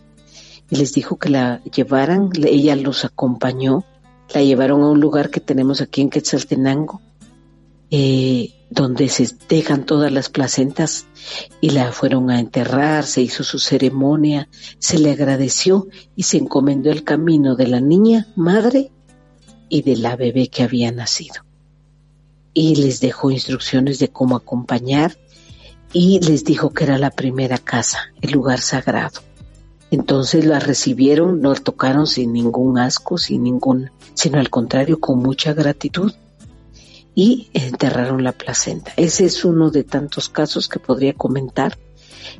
[0.70, 3.84] y les dijo que la llevaran, ella los acompañó,
[4.32, 7.00] la llevaron a un lugar que tenemos aquí en Quetzaltenango,
[7.90, 11.06] eh, donde se dejan todas las placentas
[11.60, 14.48] y la fueron a enterrar, se hizo su ceremonia,
[14.78, 18.90] se le agradeció y se encomendó el camino de la niña, madre
[19.68, 21.44] y de la bebé que había nacido.
[22.54, 25.18] Y les dejó instrucciones de cómo acompañar
[25.92, 29.20] y les dijo que era la primera casa, el lugar sagrado.
[29.90, 35.52] Entonces la recibieron, no tocaron sin ningún asco, sin ningún, sino al contrario, con mucha
[35.52, 36.14] gratitud
[37.14, 38.92] y enterraron la placenta.
[38.96, 41.78] Ese es uno de tantos casos que podría comentar.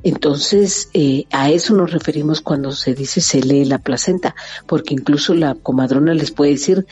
[0.03, 4.35] Entonces, eh, a eso nos referimos cuando se dice se lee la placenta,
[4.67, 6.87] porque incluso la comadrona les puede decir,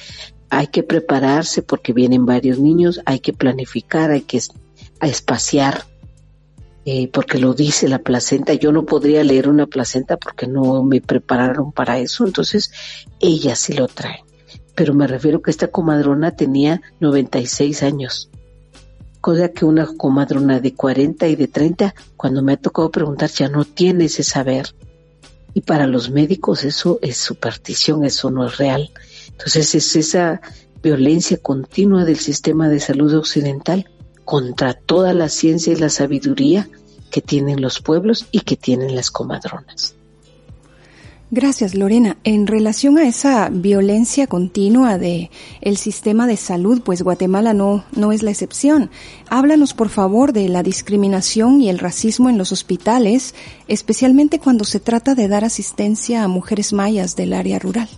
[0.50, 4.40] hay que prepararse porque vienen varios niños, hay que planificar, hay que
[5.00, 5.86] espaciar
[6.84, 8.54] eh, porque lo dice la placenta.
[8.54, 12.72] Yo no podría leer una placenta porque no me prepararon para eso, entonces
[13.20, 14.24] ella sí lo trae.
[14.80, 18.30] Pero me refiero que esta comadrona tenía 96 años,
[19.20, 23.50] cosa que una comadrona de 40 y de 30, cuando me ha tocado preguntar, ya
[23.50, 24.74] no tiene ese saber.
[25.52, 28.90] Y para los médicos eso es superstición, eso no es real.
[29.28, 30.40] Entonces es esa
[30.82, 33.86] violencia continua del sistema de salud occidental
[34.24, 36.70] contra toda la ciencia y la sabiduría
[37.10, 39.94] que tienen los pueblos y que tienen las comadronas.
[41.32, 42.16] Gracias, Lorena.
[42.24, 48.10] En relación a esa violencia continua de el sistema de salud, pues Guatemala no no
[48.10, 48.90] es la excepción.
[49.28, 53.36] Háblanos, por favor, de la discriminación y el racismo en los hospitales,
[53.68, 57.88] especialmente cuando se trata de dar asistencia a mujeres mayas del área rural.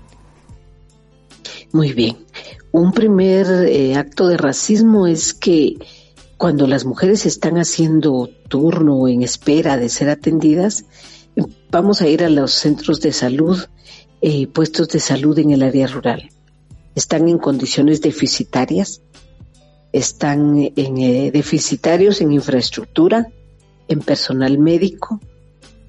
[1.73, 2.19] Muy bien.
[2.71, 5.79] Un primer eh, acto de racismo es que
[6.37, 10.85] cuando las mujeres están haciendo turno en espera de ser atendidas,
[11.71, 13.59] vamos a ir a los centros de salud,
[14.21, 16.29] eh, puestos de salud en el área rural.
[16.95, 19.03] Están en condiciones deficitarias,
[19.93, 23.29] están en, eh, deficitarios en infraestructura,
[23.89, 25.21] en personal médico,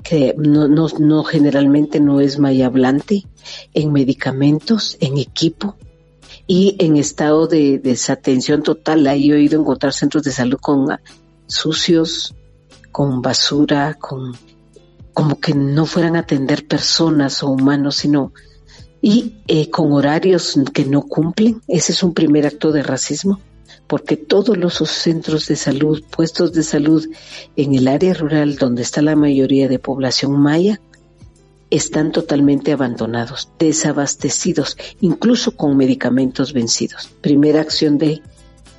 [0.03, 3.23] que no, no, no generalmente no es hablante,
[3.73, 5.77] en medicamentos, en equipo,
[6.47, 9.07] y en estado de desatención total.
[9.07, 10.87] Ahí he oído encontrar centros de salud con
[11.47, 12.35] sucios,
[12.91, 14.35] con basura, con
[15.13, 18.33] como que no fueran a atender personas o humanos, sino
[19.01, 21.61] y eh, con horarios que no cumplen.
[21.67, 23.39] Ese es un primer acto de racismo,
[23.85, 27.05] porque todos los centros de salud, puestos de salud
[27.57, 30.79] en el área rural donde está la mayoría de población maya,
[31.69, 37.09] están totalmente abandonados, desabastecidos, incluso con medicamentos vencidos.
[37.19, 38.21] Primera acción de,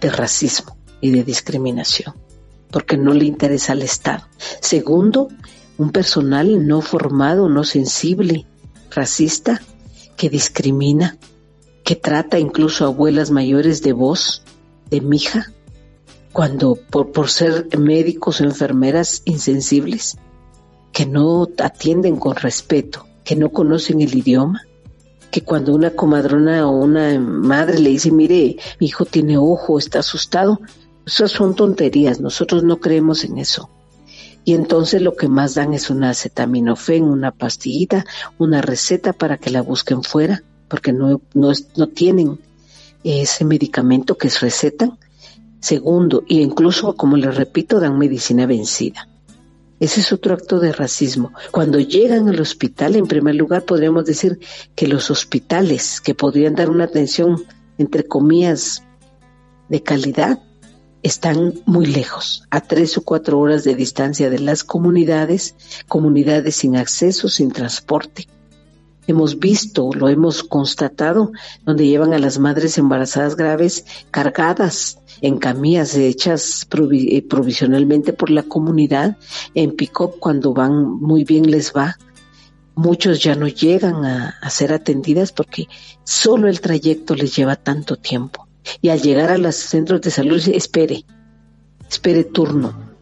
[0.00, 2.14] de racismo y de discriminación,
[2.70, 4.26] porque no le interesa al Estado.
[4.60, 5.28] Segundo,
[5.78, 8.46] un personal no formado, no sensible,
[8.90, 9.60] racista,
[10.16, 11.18] que discrimina,
[11.82, 14.42] que trata incluso a abuelas mayores de voz,
[14.90, 15.52] de mija,
[16.32, 20.16] cuando por, por ser médicos o enfermeras insensibles,
[20.92, 24.62] que no atienden con respeto, que no conocen el idioma,
[25.30, 29.98] que cuando una comadrona o una madre le dice, mire, mi hijo tiene ojo, está
[29.98, 30.60] asustado,
[31.04, 33.68] esas son tonterías, nosotros no creemos en eso.
[34.44, 38.04] Y entonces lo que más dan es una acetaminofén, una pastillita,
[38.38, 42.38] una receta para que la busquen fuera, porque no, no, no tienen
[43.04, 44.98] ese medicamento que recetan.
[45.60, 49.08] Segundo, y incluso, como les repito, dan medicina vencida.
[49.80, 51.32] Ese es otro acto de racismo.
[51.50, 54.38] Cuando llegan al hospital, en primer lugar, podríamos decir
[54.74, 57.42] que los hospitales que podrían dar una atención,
[57.78, 58.82] entre comillas,
[59.68, 60.38] de calidad,
[61.04, 65.54] están muy lejos, a tres o cuatro horas de distancia de las comunidades,
[65.86, 68.26] comunidades sin acceso, sin transporte.
[69.06, 71.30] Hemos visto, lo hemos constatado,
[71.66, 78.42] donde llevan a las madres embarazadas graves cargadas en camillas hechas eh, provisionalmente por la
[78.42, 79.18] comunidad,
[79.54, 81.98] en pick-up cuando van muy bien les va.
[82.76, 85.68] Muchos ya no llegan a, a ser atendidas porque
[86.02, 88.43] solo el trayecto les lleva tanto tiempo
[88.80, 91.04] y al llegar a los centros de salud espere,
[91.88, 92.94] espere turno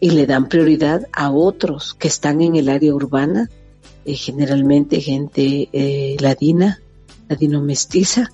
[0.00, 3.50] y le dan prioridad a otros que están en el área urbana,
[4.04, 6.80] eh, generalmente gente eh, ladina,
[7.28, 8.32] ladino mestiza,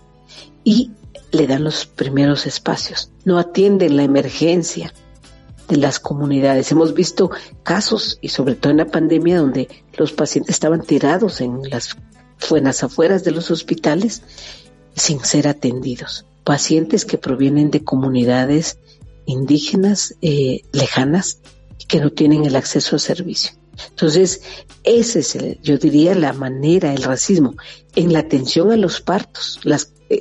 [0.63, 0.93] y
[1.33, 3.11] le dan los primeros espacios.
[3.25, 4.93] No atienden la emergencia
[5.69, 6.71] de las comunidades.
[6.71, 7.31] Hemos visto
[7.65, 11.97] casos, y sobre todo en la pandemia, donde los pacientes estaban tirados en las,
[12.49, 14.23] buenas afueras de los hospitales
[14.95, 18.79] sin ser atendidos pacientes que provienen de comunidades
[19.27, 21.41] indígenas eh, lejanas
[21.89, 23.51] que no tienen el acceso al servicio.
[23.91, 24.43] Entonces,
[24.85, 27.57] ese es, el, yo diría, la manera, el racismo,
[27.97, 29.59] en la atención a los partos.
[29.65, 30.21] Las, eh,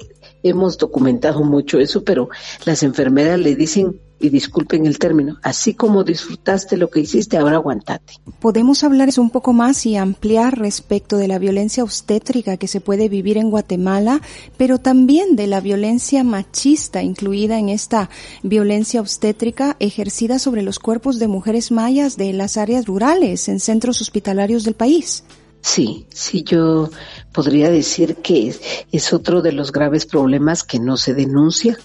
[0.50, 2.30] hemos documentado mucho eso, pero
[2.66, 7.58] las enfermeras le dicen y disculpen el término, así como disfrutaste lo que hiciste, ahora
[7.58, 8.14] aguantate.
[8.39, 13.10] Podemos hablar un poco más y ampliar respecto de la violencia obstétrica que se puede
[13.10, 14.22] vivir en Guatemala,
[14.58, 18.10] pero también de la violencia machista incluida en esta
[18.41, 24.02] violencia obstétrica ejercida sobre los cuerpos de mujeres mayas de las áreas rurales en centros
[24.02, 25.24] hospitalarios del país.
[25.66, 26.91] Sí, sí, yo
[27.34, 28.55] podría decir que
[28.91, 31.76] es, otro de los graves problemas que no se denuncia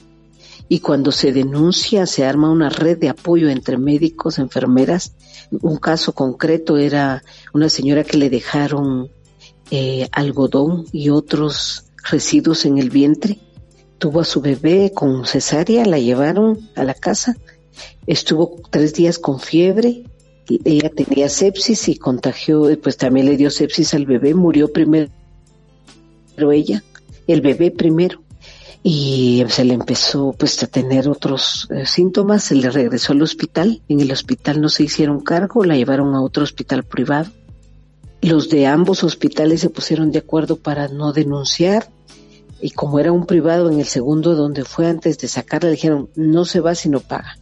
[0.68, 5.14] y cuando se denuncia se arma una red de apoyo entre médicos, enfermeras.
[5.62, 7.24] Un caso concreto era
[7.54, 9.10] una señora que le dejaron
[9.70, 13.38] eh, algodón y otros residuos en el vientre.
[13.96, 17.34] Tuvo a su bebé con cesárea, la llevaron a la casa.
[18.06, 20.04] Estuvo tres días con fiebre.
[20.64, 24.34] Ella tenía sepsis y contagió, pues también le dio sepsis al bebé.
[24.34, 25.10] Murió primero
[26.50, 26.82] ella,
[27.26, 28.22] el bebé primero
[28.82, 33.82] y se le empezó pues a tener otros eh, síntomas, se le regresó al hospital,
[33.88, 37.30] en el hospital no se hicieron cargo, la llevaron a otro hospital privado.
[38.22, 41.90] Los de ambos hospitales se pusieron de acuerdo para no denunciar
[42.62, 46.46] y como era un privado en el segundo donde fue antes de sacarla, dijeron no
[46.46, 47.36] se va si no paga.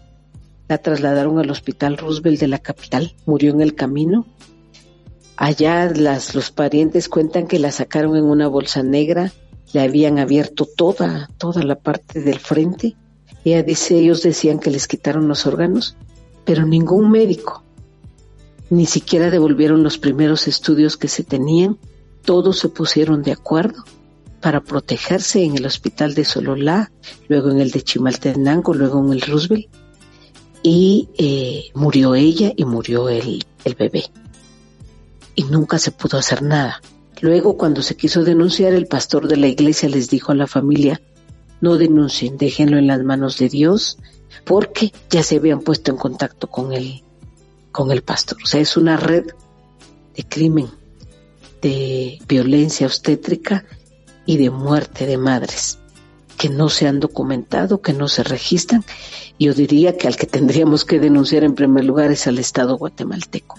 [0.68, 4.26] La trasladaron al hospital Roosevelt de la capital, murió en el camino.
[5.36, 9.32] Allá los parientes cuentan que la sacaron en una bolsa negra,
[9.72, 12.96] le habían abierto toda, toda la parte del frente.
[13.44, 15.96] Ella dice, ellos decían que les quitaron los órganos,
[16.44, 17.62] pero ningún médico,
[18.70, 21.78] ni siquiera devolvieron los primeros estudios que se tenían.
[22.22, 23.84] Todos se pusieron de acuerdo
[24.40, 26.92] para protegerse en el hospital de Sololá,
[27.28, 29.68] luego en el de Chimaltenango, luego en el Roosevelt.
[30.62, 34.04] Y eh, murió ella y murió el, el bebé.
[35.34, 36.80] Y nunca se pudo hacer nada.
[37.20, 41.00] Luego, cuando se quiso denunciar, el pastor de la iglesia les dijo a la familia,
[41.60, 43.98] no denuncien, déjenlo en las manos de Dios,
[44.44, 47.02] porque ya se habían puesto en contacto con el,
[47.72, 48.38] con el pastor.
[48.42, 49.26] O sea, es una red
[50.14, 50.68] de crimen,
[51.60, 53.64] de violencia obstétrica
[54.26, 55.78] y de muerte de madres.
[56.38, 58.84] Que no se han documentado, que no se registran.
[59.38, 63.58] Yo diría que al que tendríamos que denunciar en primer lugar es al Estado guatemalteco,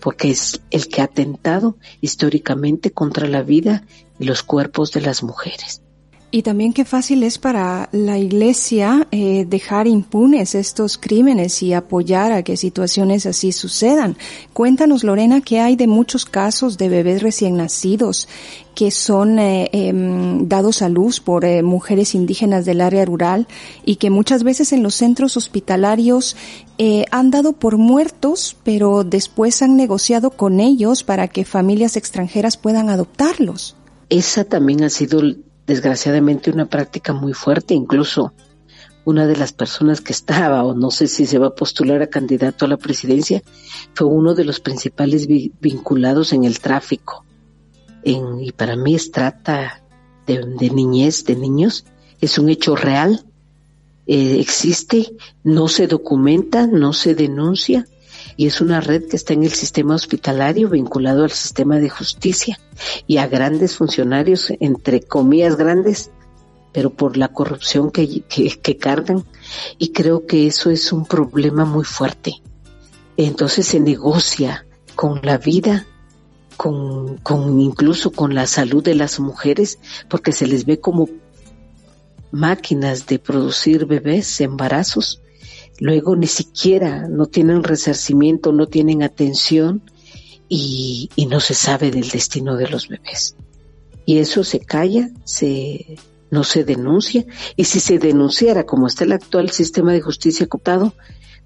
[0.00, 3.84] porque es el que ha atentado históricamente contra la vida
[4.18, 5.82] y los cuerpos de las mujeres.
[6.32, 12.30] Y también qué fácil es para la Iglesia eh, dejar impunes estos crímenes y apoyar
[12.30, 14.16] a que situaciones así sucedan.
[14.52, 18.28] Cuéntanos, Lorena, qué hay de muchos casos de bebés recién nacidos
[18.76, 23.48] que son eh, em, dados a luz por eh, mujeres indígenas del área rural
[23.84, 26.36] y que muchas veces en los centros hospitalarios
[27.10, 32.88] han dado por muertos, pero después han negociado con ellos para que familias extranjeras puedan
[32.88, 33.76] adoptarlos.
[34.08, 35.20] Esa también ha sido
[35.70, 38.34] desgraciadamente una práctica muy fuerte, incluso
[39.04, 42.10] una de las personas que estaba, o no sé si se va a postular a
[42.10, 43.40] candidato a la presidencia,
[43.94, 47.24] fue uno de los principales vinculados en el tráfico.
[48.02, 49.82] y para mí es trata
[50.26, 51.84] de, niñez, de niños,
[52.20, 53.24] es un hecho real,
[54.06, 55.14] eh, existe,
[55.44, 57.86] no se documenta, no se denuncia,
[58.40, 62.58] y es una red que está en el sistema hospitalario vinculado al sistema de justicia
[63.06, 66.10] y a grandes funcionarios, entre comillas grandes,
[66.72, 69.26] pero por la corrupción que, que, cargan.
[69.76, 72.40] Y creo que eso es un problema muy fuerte.
[73.18, 74.64] Entonces se negocia
[74.94, 75.84] con la vida,
[76.56, 79.78] con, con incluso con la salud de las mujeres,
[80.08, 81.10] porque se les ve como
[82.30, 85.20] máquinas de producir bebés, embarazos,
[85.78, 89.82] luego ni siquiera no tienen resarcimiento, no tienen atención
[90.48, 93.36] y, no se sabe del destino de los bebés.
[94.04, 95.96] Y eso se calla, se,
[96.30, 97.24] no se denuncia,
[97.56, 100.92] y si se denunciara como está el actual sistema de justicia copado,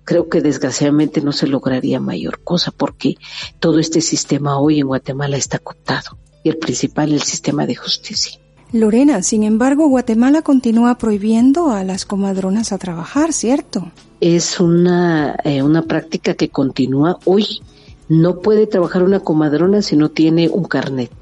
[0.05, 3.17] creo que desgraciadamente no se lograría mayor cosa porque
[3.59, 8.44] todo este sistema hoy en Guatemala está cooptado y el principal el sistema de justicia.
[8.75, 13.93] Lorena, sin embargo, Guatemala continúa prohibiendo a las comadronas a trabajar, ¿cierto?
[14.21, 17.63] Es una, eh, una práctica que continúa hoy.
[18.09, 21.13] No puede trabajar una comadrona si no tiene un carnet.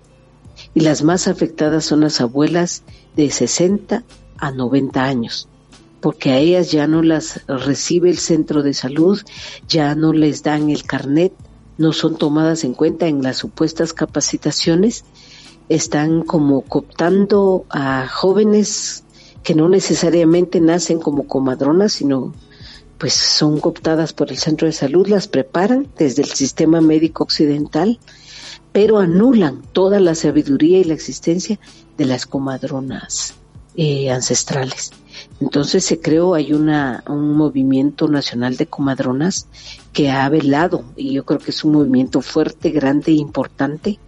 [0.73, 2.85] Y las más afectadas son las abuelas
[3.17, 4.03] de 60
[4.39, 5.47] a 90 años,
[6.01, 9.21] porque a ellas ya no las recibe el centro de salud,
[9.69, 11.35] ya no les dan el carnet,
[11.77, 15.05] no son tomadas en cuenta en las supuestas capacitaciones
[15.75, 19.05] están como cooptando a jóvenes
[19.43, 22.35] que no necesariamente nacen como comadronas, sino
[22.99, 27.99] pues son cooptadas por el centro de salud, las preparan desde el sistema médico occidental,
[28.71, 31.59] pero anulan toda la sabiduría y la existencia
[31.97, 33.35] de las comadronas
[33.75, 34.91] eh, ancestrales.
[35.41, 39.49] Entonces se creó, hay una, un movimiento nacional de comadronas
[39.93, 43.99] que ha velado, y yo creo que es un movimiento fuerte, grande e importante,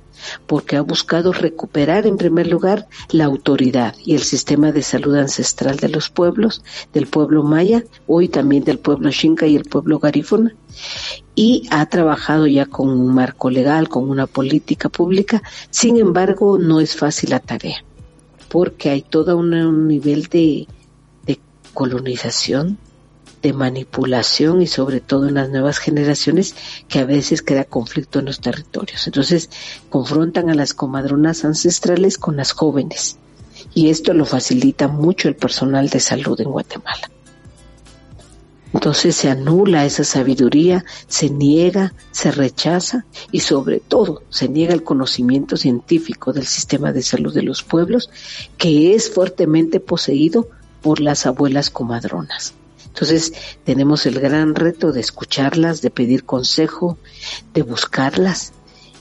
[0.46, 5.76] porque ha buscado recuperar en primer lugar la autoridad y el sistema de salud ancestral
[5.76, 6.62] de los pueblos,
[6.92, 10.54] del pueblo maya, hoy también del pueblo xinca y el pueblo garífuna,
[11.34, 16.80] y ha trabajado ya con un marco legal, con una política pública, sin embargo no
[16.80, 17.84] es fácil la tarea,
[18.48, 20.66] porque hay todo un, nivel de
[21.72, 22.78] colonización
[23.44, 26.54] de manipulación y sobre todo en las nuevas generaciones
[26.88, 29.06] que a veces crea conflicto en los territorios.
[29.06, 29.50] Entonces
[29.90, 33.18] confrontan a las comadronas ancestrales con las jóvenes
[33.74, 37.10] y esto lo facilita mucho el personal de salud en Guatemala.
[38.72, 44.82] Entonces se anula esa sabiduría, se niega, se rechaza y sobre todo se niega el
[44.82, 48.08] conocimiento científico del sistema de salud de los pueblos
[48.56, 50.48] que es fuertemente poseído
[50.80, 52.54] por las abuelas comadronas.
[52.94, 53.32] Entonces
[53.64, 56.96] tenemos el gran reto de escucharlas, de pedir consejo,
[57.52, 58.52] de buscarlas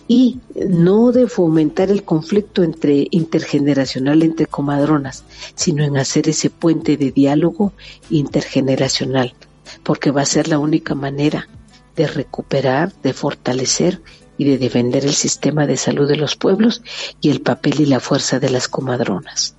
[0.07, 6.97] y no de fomentar el conflicto entre intergeneracional entre comadronas, sino en hacer ese puente
[6.97, 7.73] de diálogo
[8.09, 9.35] intergeneracional,
[9.83, 11.47] porque va a ser la única manera
[11.95, 14.01] de recuperar, de fortalecer
[14.39, 16.81] y de defender el sistema de salud de los pueblos
[17.21, 19.55] y el papel y la fuerza de las comadronas.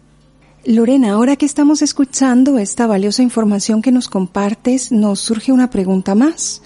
[0.67, 6.15] Lorena, ahora que estamos escuchando esta valiosa información que nos compartes, nos surge una pregunta
[6.15, 6.63] más.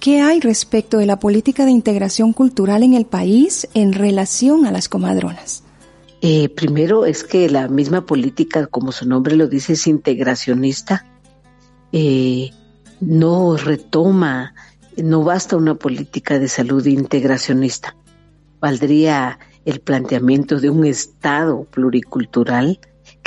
[0.00, 4.70] ¿Qué hay respecto de la política de integración cultural en el país en relación a
[4.70, 5.62] las comadronas?
[6.20, 11.06] Eh, primero es que la misma política, como su nombre lo dice, es integracionista.
[11.92, 12.50] Eh,
[13.00, 14.54] no retoma,
[14.96, 17.96] no basta una política de salud integracionista.
[18.60, 22.78] Valdría el planteamiento de un Estado pluricultural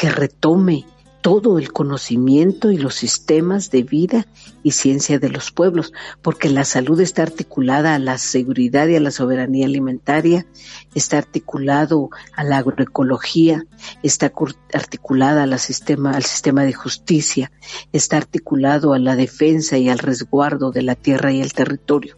[0.01, 0.87] que retome
[1.21, 4.25] todo el conocimiento y los sistemas de vida
[4.63, 5.93] y ciencia de los pueblos,
[6.23, 10.47] porque la salud está articulada a la seguridad y a la soberanía alimentaria,
[10.95, 13.63] está articulado a la agroecología,
[14.01, 14.33] está
[14.73, 17.51] articulada al sistema, al sistema de justicia,
[17.93, 22.17] está articulado a la defensa y al resguardo de la tierra y el territorio.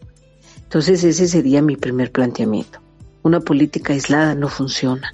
[0.55, 2.79] Entonces ese sería mi primer planteamiento.
[3.23, 5.13] Una política aislada no funciona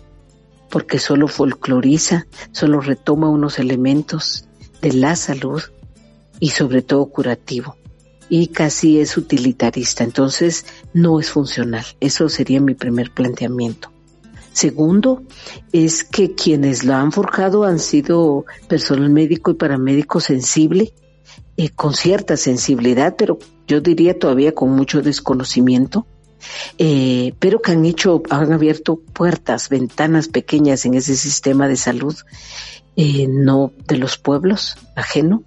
[0.69, 4.47] porque solo folcloriza, solo retoma unos elementos
[4.81, 5.61] de la salud
[6.39, 7.75] y sobre todo curativo.
[8.29, 11.85] Y casi es utilitarista, entonces no es funcional.
[11.99, 13.91] Eso sería mi primer planteamiento.
[14.53, 15.23] Segundo,
[15.71, 20.93] es que quienes lo han forjado han sido personal médico y paramédico sensible,
[21.57, 26.05] eh, con cierta sensibilidad, pero yo diría todavía con mucho desconocimiento,
[26.77, 32.15] eh, pero que han hecho, han abierto puertas, ventanas pequeñas en ese sistema de salud,
[32.95, 35.43] eh, no de los pueblos, ajeno,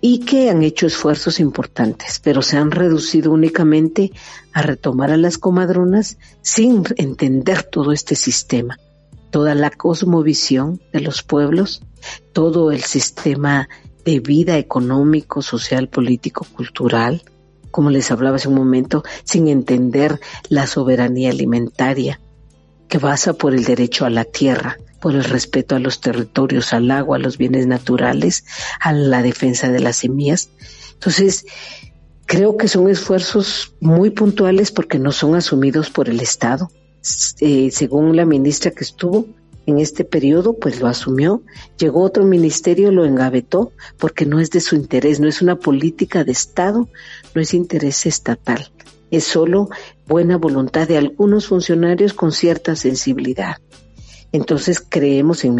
[0.00, 4.12] y que han hecho esfuerzos importantes, pero se han reducido únicamente
[4.52, 8.80] a retomar a las comadronas sin entender todo este sistema,
[9.30, 11.82] toda la cosmovisión de los pueblos,
[12.32, 13.68] todo el sistema
[14.04, 17.22] de vida económico, social, político, cultural,
[17.72, 22.20] como les hablaba hace un momento, sin entender la soberanía alimentaria,
[22.86, 26.90] que basa por el derecho a la tierra, por el respeto a los territorios, al
[26.92, 28.44] agua, a los bienes naturales,
[28.78, 30.50] a la defensa de las semillas.
[30.92, 31.44] Entonces,
[32.26, 36.70] creo que son esfuerzos muy puntuales porque no son asumidos por el Estado.
[37.40, 39.26] Eh, según la ministra que estuvo,
[39.66, 41.42] en este periodo, pues lo asumió.
[41.78, 46.24] Llegó otro ministerio, lo engavetó, porque no es de su interés, no es una política
[46.24, 46.88] de Estado,
[47.34, 48.72] no es interés estatal.
[49.10, 49.68] Es solo
[50.06, 53.56] buena voluntad de algunos funcionarios con cierta sensibilidad.
[54.32, 55.56] Entonces creemos en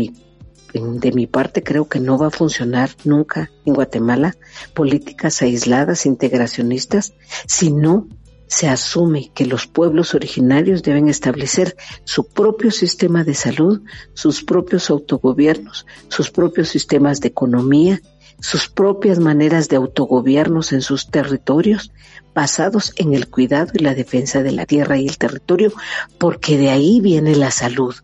[0.72, 4.36] de mi parte creo que no va a funcionar nunca en Guatemala
[4.72, 7.12] políticas aisladas, integracionistas,
[7.46, 8.08] sino
[8.46, 13.80] se asume que los pueblos originarios deben establecer su propio sistema de salud,
[14.12, 18.02] sus propios autogobiernos, sus propios sistemas de economía,
[18.42, 21.92] sus propias maneras de autogobiernos en sus territorios,
[22.34, 25.72] basados en el cuidado y la defensa de la tierra y el territorio,
[26.18, 27.94] porque de ahí viene la salud.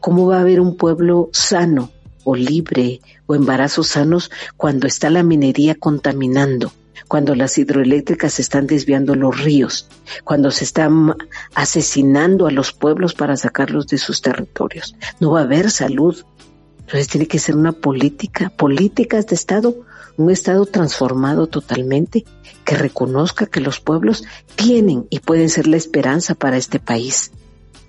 [0.00, 1.90] ¿Cómo va a haber un pueblo sano
[2.22, 6.72] o libre o embarazos sanos cuando está la minería contaminando?
[7.08, 9.88] cuando las hidroeléctricas están desviando los ríos,
[10.24, 11.14] cuando se están
[11.54, 14.96] asesinando a los pueblos para sacarlos de sus territorios.
[15.20, 16.24] No va a haber salud.
[16.86, 19.74] Entonces tiene que ser una política, políticas de Estado,
[20.16, 22.24] un Estado transformado totalmente,
[22.64, 24.22] que reconozca que los pueblos
[24.54, 27.32] tienen y pueden ser la esperanza para este país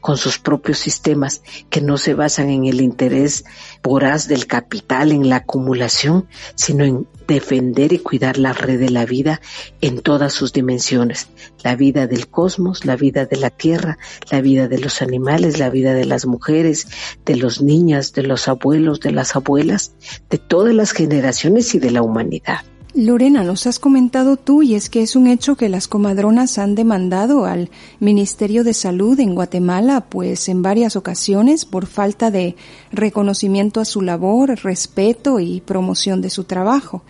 [0.02, 3.46] con sus propios sistemas que no se basan en el interés
[3.84, 9.06] voraz del capital, en la acumulación, sino en defender y cuidar la red de la
[9.06, 9.42] vida
[9.82, 11.28] en todas sus dimensiones,
[11.64, 13.98] la vida del cosmos, la vida de la tierra,
[14.32, 16.88] la vida de los animales, la vida de las mujeres,
[17.26, 19.94] de los niños, de los abuelos, de las abuelas,
[20.30, 22.62] de todas las generaciones y de la humanidad.
[22.98, 26.74] Lorena, nos has comentado tú y es que es un hecho que las comadronas han
[26.74, 27.70] demandado al
[28.00, 32.56] Ministerio de Salud en Guatemala, pues en varias ocasiones por falta de
[32.92, 37.04] reconocimiento a su labor, respeto y promoción de su trabajo.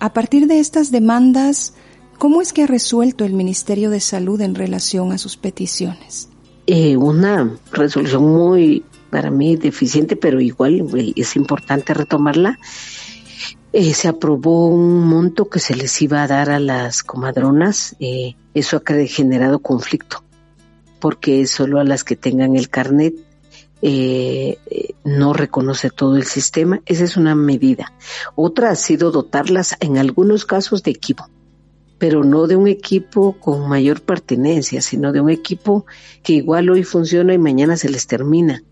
[0.00, 1.74] A partir de estas demandas,
[2.16, 6.30] ¿cómo es que ha resuelto el Ministerio de Salud en relación a sus peticiones?
[6.66, 10.82] Eh, una resolución muy, para mí, deficiente, pero igual
[11.14, 12.58] es importante retomarla
[13.72, 17.94] eh, se aprobó un monto que se les iba a dar a las comadronas.
[18.00, 20.24] Eh, eso ha generado conflicto,
[20.98, 23.14] porque solo a las que tengan el carnet
[23.82, 24.58] eh,
[25.04, 26.80] no reconoce todo el sistema.
[26.86, 27.92] Esa es una medida.
[28.34, 31.28] Otra ha sido dotarlas en algunos casos de equipo,
[31.98, 35.84] pero no de un equipo con mayor pertenencia, sino de un equipo
[36.22, 38.62] que igual hoy funciona y mañana se les termina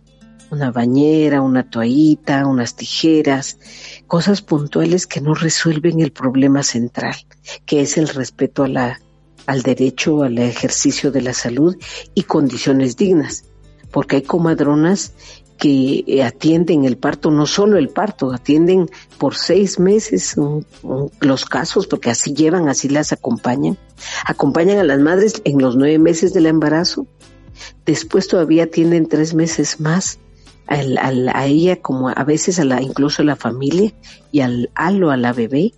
[0.51, 3.59] una bañera, una toallita, unas tijeras,
[4.07, 7.16] cosas puntuales que no resuelven el problema central,
[7.66, 9.01] que es el respeto a la,
[9.47, 11.76] al derecho al ejercicio de la salud
[12.14, 13.45] y condiciones dignas,
[13.90, 15.12] porque hay comadronas
[15.57, 20.36] que atienden el parto, no solo el parto, atienden por seis meses
[21.20, 23.78] los casos, porque así llevan, así las acompañan,
[24.26, 27.07] acompañan a las madres en los nueve meses del embarazo,
[27.86, 30.18] después todavía atienden tres meses más
[30.66, 33.92] a ella como a veces a la, incluso a la familia
[34.32, 35.74] y al halo a la bebé,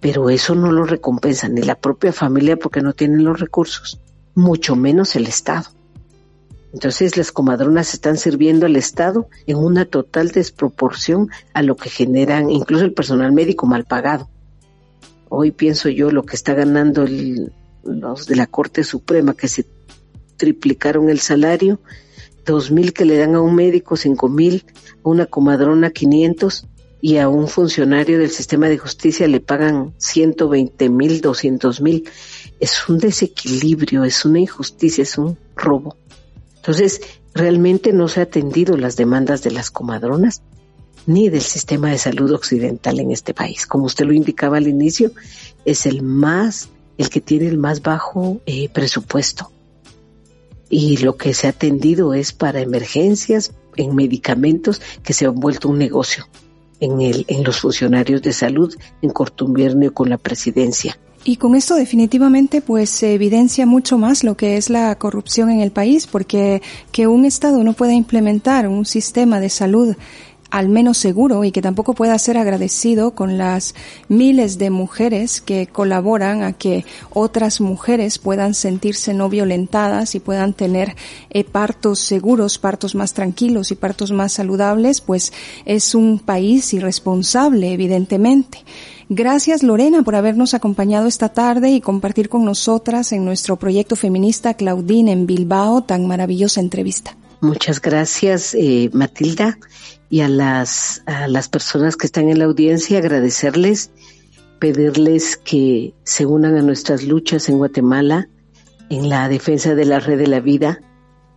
[0.00, 4.00] pero eso no lo recompensa ni la propia familia porque no tienen los recursos,
[4.34, 5.70] mucho menos el Estado.
[6.72, 12.50] Entonces las comadronas están sirviendo al Estado en una total desproporción a lo que generan
[12.50, 14.28] incluso el personal médico mal pagado.
[15.28, 17.06] Hoy pienso yo lo que está ganando
[17.84, 19.66] los de la Corte Suprema que se
[20.36, 21.78] triplicaron el salario,
[22.44, 24.64] dos mil que le dan a un médico, cinco mil,
[25.04, 26.66] a una comadrona quinientos
[27.00, 32.08] y a un funcionario del sistema de justicia le pagan ciento veinte mil, doscientos mil.
[32.60, 35.96] Es un desequilibrio, es una injusticia, es un robo.
[36.56, 37.00] Entonces,
[37.34, 40.42] realmente no se ha atendido las demandas de las comadronas
[41.06, 43.66] ni del sistema de salud occidental en este país.
[43.66, 45.10] Como usted lo indicaba al inicio,
[45.64, 46.68] es el más,
[46.98, 49.50] el que tiene el más bajo eh, presupuesto.
[50.74, 55.68] Y lo que se ha atendido es para emergencias, en medicamentos, que se han vuelto
[55.68, 56.26] un negocio
[56.80, 60.98] en, el, en los funcionarios de salud en cortumbernio con la presidencia.
[61.24, 65.60] Y con esto definitivamente pues se evidencia mucho más lo que es la corrupción en
[65.60, 69.94] el país, porque que un Estado no pueda implementar un sistema de salud
[70.52, 73.74] al menos seguro y que tampoco pueda ser agradecido con las
[74.08, 80.52] miles de mujeres que colaboran a que otras mujeres puedan sentirse no violentadas y puedan
[80.52, 80.94] tener
[81.30, 85.32] eh, partos seguros, partos más tranquilos y partos más saludables, pues
[85.64, 88.58] es un país irresponsable, evidentemente.
[89.08, 94.52] Gracias Lorena por habernos acompañado esta tarde y compartir con nosotras en nuestro proyecto feminista
[94.52, 97.16] Claudine en Bilbao tan maravillosa entrevista.
[97.40, 99.58] Muchas gracias eh, Matilda
[100.12, 103.92] y a las, a las personas que están en la audiencia agradecerles,
[104.58, 108.28] pedirles que se unan a nuestras luchas en Guatemala
[108.90, 110.82] en la defensa de la red de la vida,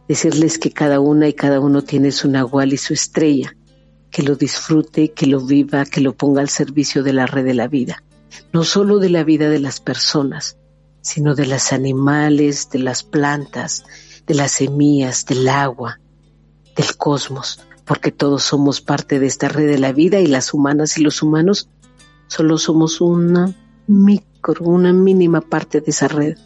[0.09, 3.55] decirles que cada una y cada uno tiene su nahual y su estrella
[4.11, 7.53] que lo disfrute, que lo viva, que lo ponga al servicio de la red de
[7.53, 8.03] la vida.
[8.51, 10.57] No solo de la vida de las personas,
[10.99, 13.85] sino de los animales, de las plantas,
[14.27, 16.01] de las semillas, del agua,
[16.75, 20.97] del cosmos, porque todos somos parte de esta red de la vida y las humanas
[20.97, 21.69] y los humanos
[22.27, 23.55] solo somos una
[23.87, 26.37] micro, una mínima parte de esa red,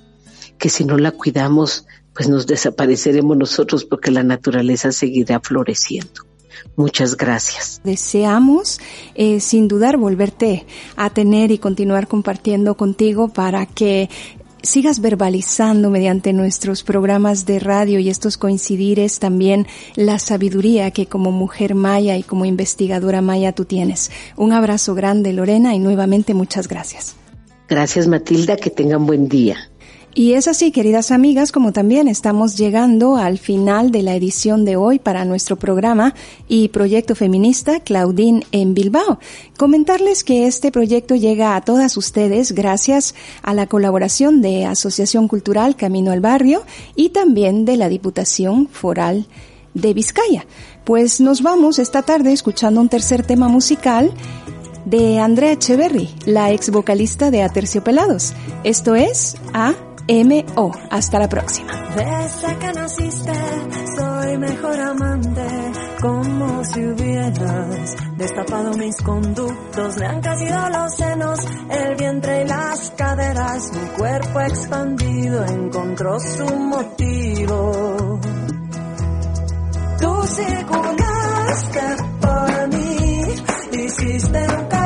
[0.58, 6.30] que si no la cuidamos, pues nos desapareceremos nosotros porque la naturaleza seguirá floreciendo.
[6.76, 7.80] Muchas gracias.
[7.84, 8.80] Deseamos,
[9.16, 10.66] eh, sin dudar, volverte
[10.98, 14.10] a tener y continuar compartiendo contigo para que
[14.64, 21.32] sigas verbalizando mediante nuestros programas de radio y estos coincidires también la sabiduría que como
[21.32, 24.12] mujer maya y como investigadora maya tú tienes.
[24.36, 27.16] Un abrazo grande Lorena y nuevamente muchas gracias.
[27.68, 29.70] Gracias Matilda, que tengan buen día.
[30.16, 34.76] Y es así, queridas amigas, como también estamos llegando al final de la edición de
[34.76, 36.16] hoy para nuestro programa
[36.48, 39.20] y proyecto feminista Claudine en Bilbao.
[39.58, 45.76] Comentarles que este proyecto llega a todas ustedes gracias a la colaboración de Asociación Cultural
[45.76, 46.64] Camino al Barrio
[46.96, 49.28] y también de la Diputación Foral
[49.76, 50.48] de Vizcaya.
[50.86, 54.12] Pues nos vamos esta tarde escuchando un tercer tema musical
[54.86, 58.34] de Andrea Echeverry, la ex vocalista de Aterciopelados.
[58.64, 59.76] Esto es A
[60.12, 60.72] M.O.
[60.90, 61.72] Hasta la próxima.
[61.96, 63.32] Desde que naciste,
[63.96, 65.48] soy mejor amante,
[66.02, 69.98] como si hubieras destapado mis conductos.
[69.98, 71.40] Me han caído los senos,
[71.70, 73.72] el vientre y las caderas.
[73.72, 78.20] Mi cuerpo expandido encontró su motivo.
[80.02, 81.82] Tú circulaste
[82.20, 83.22] por mí,
[83.86, 84.79] hiciste un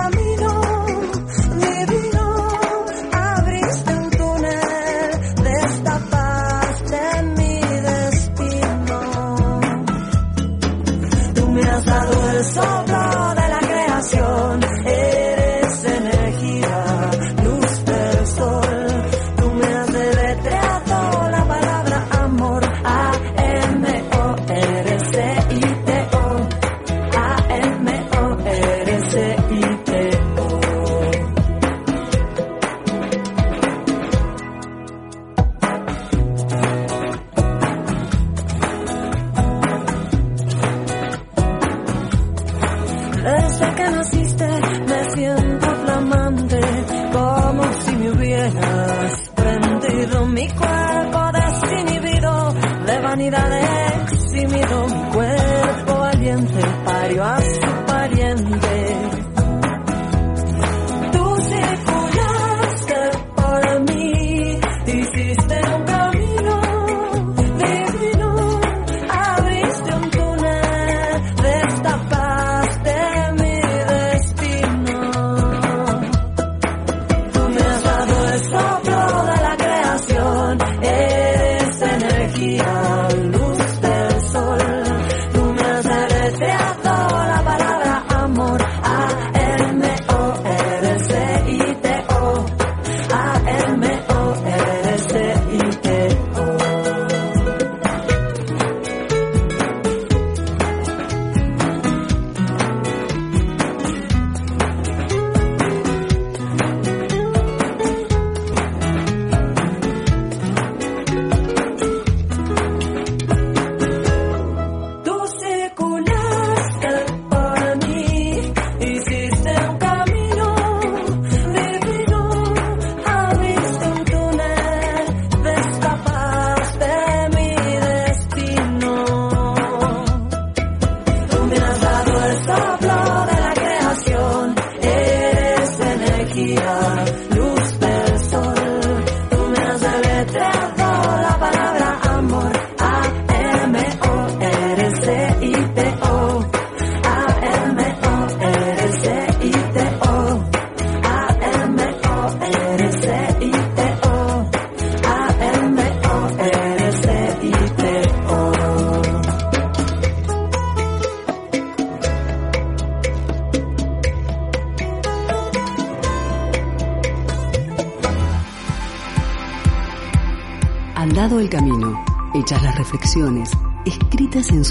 [82.53, 82.92] Yeah.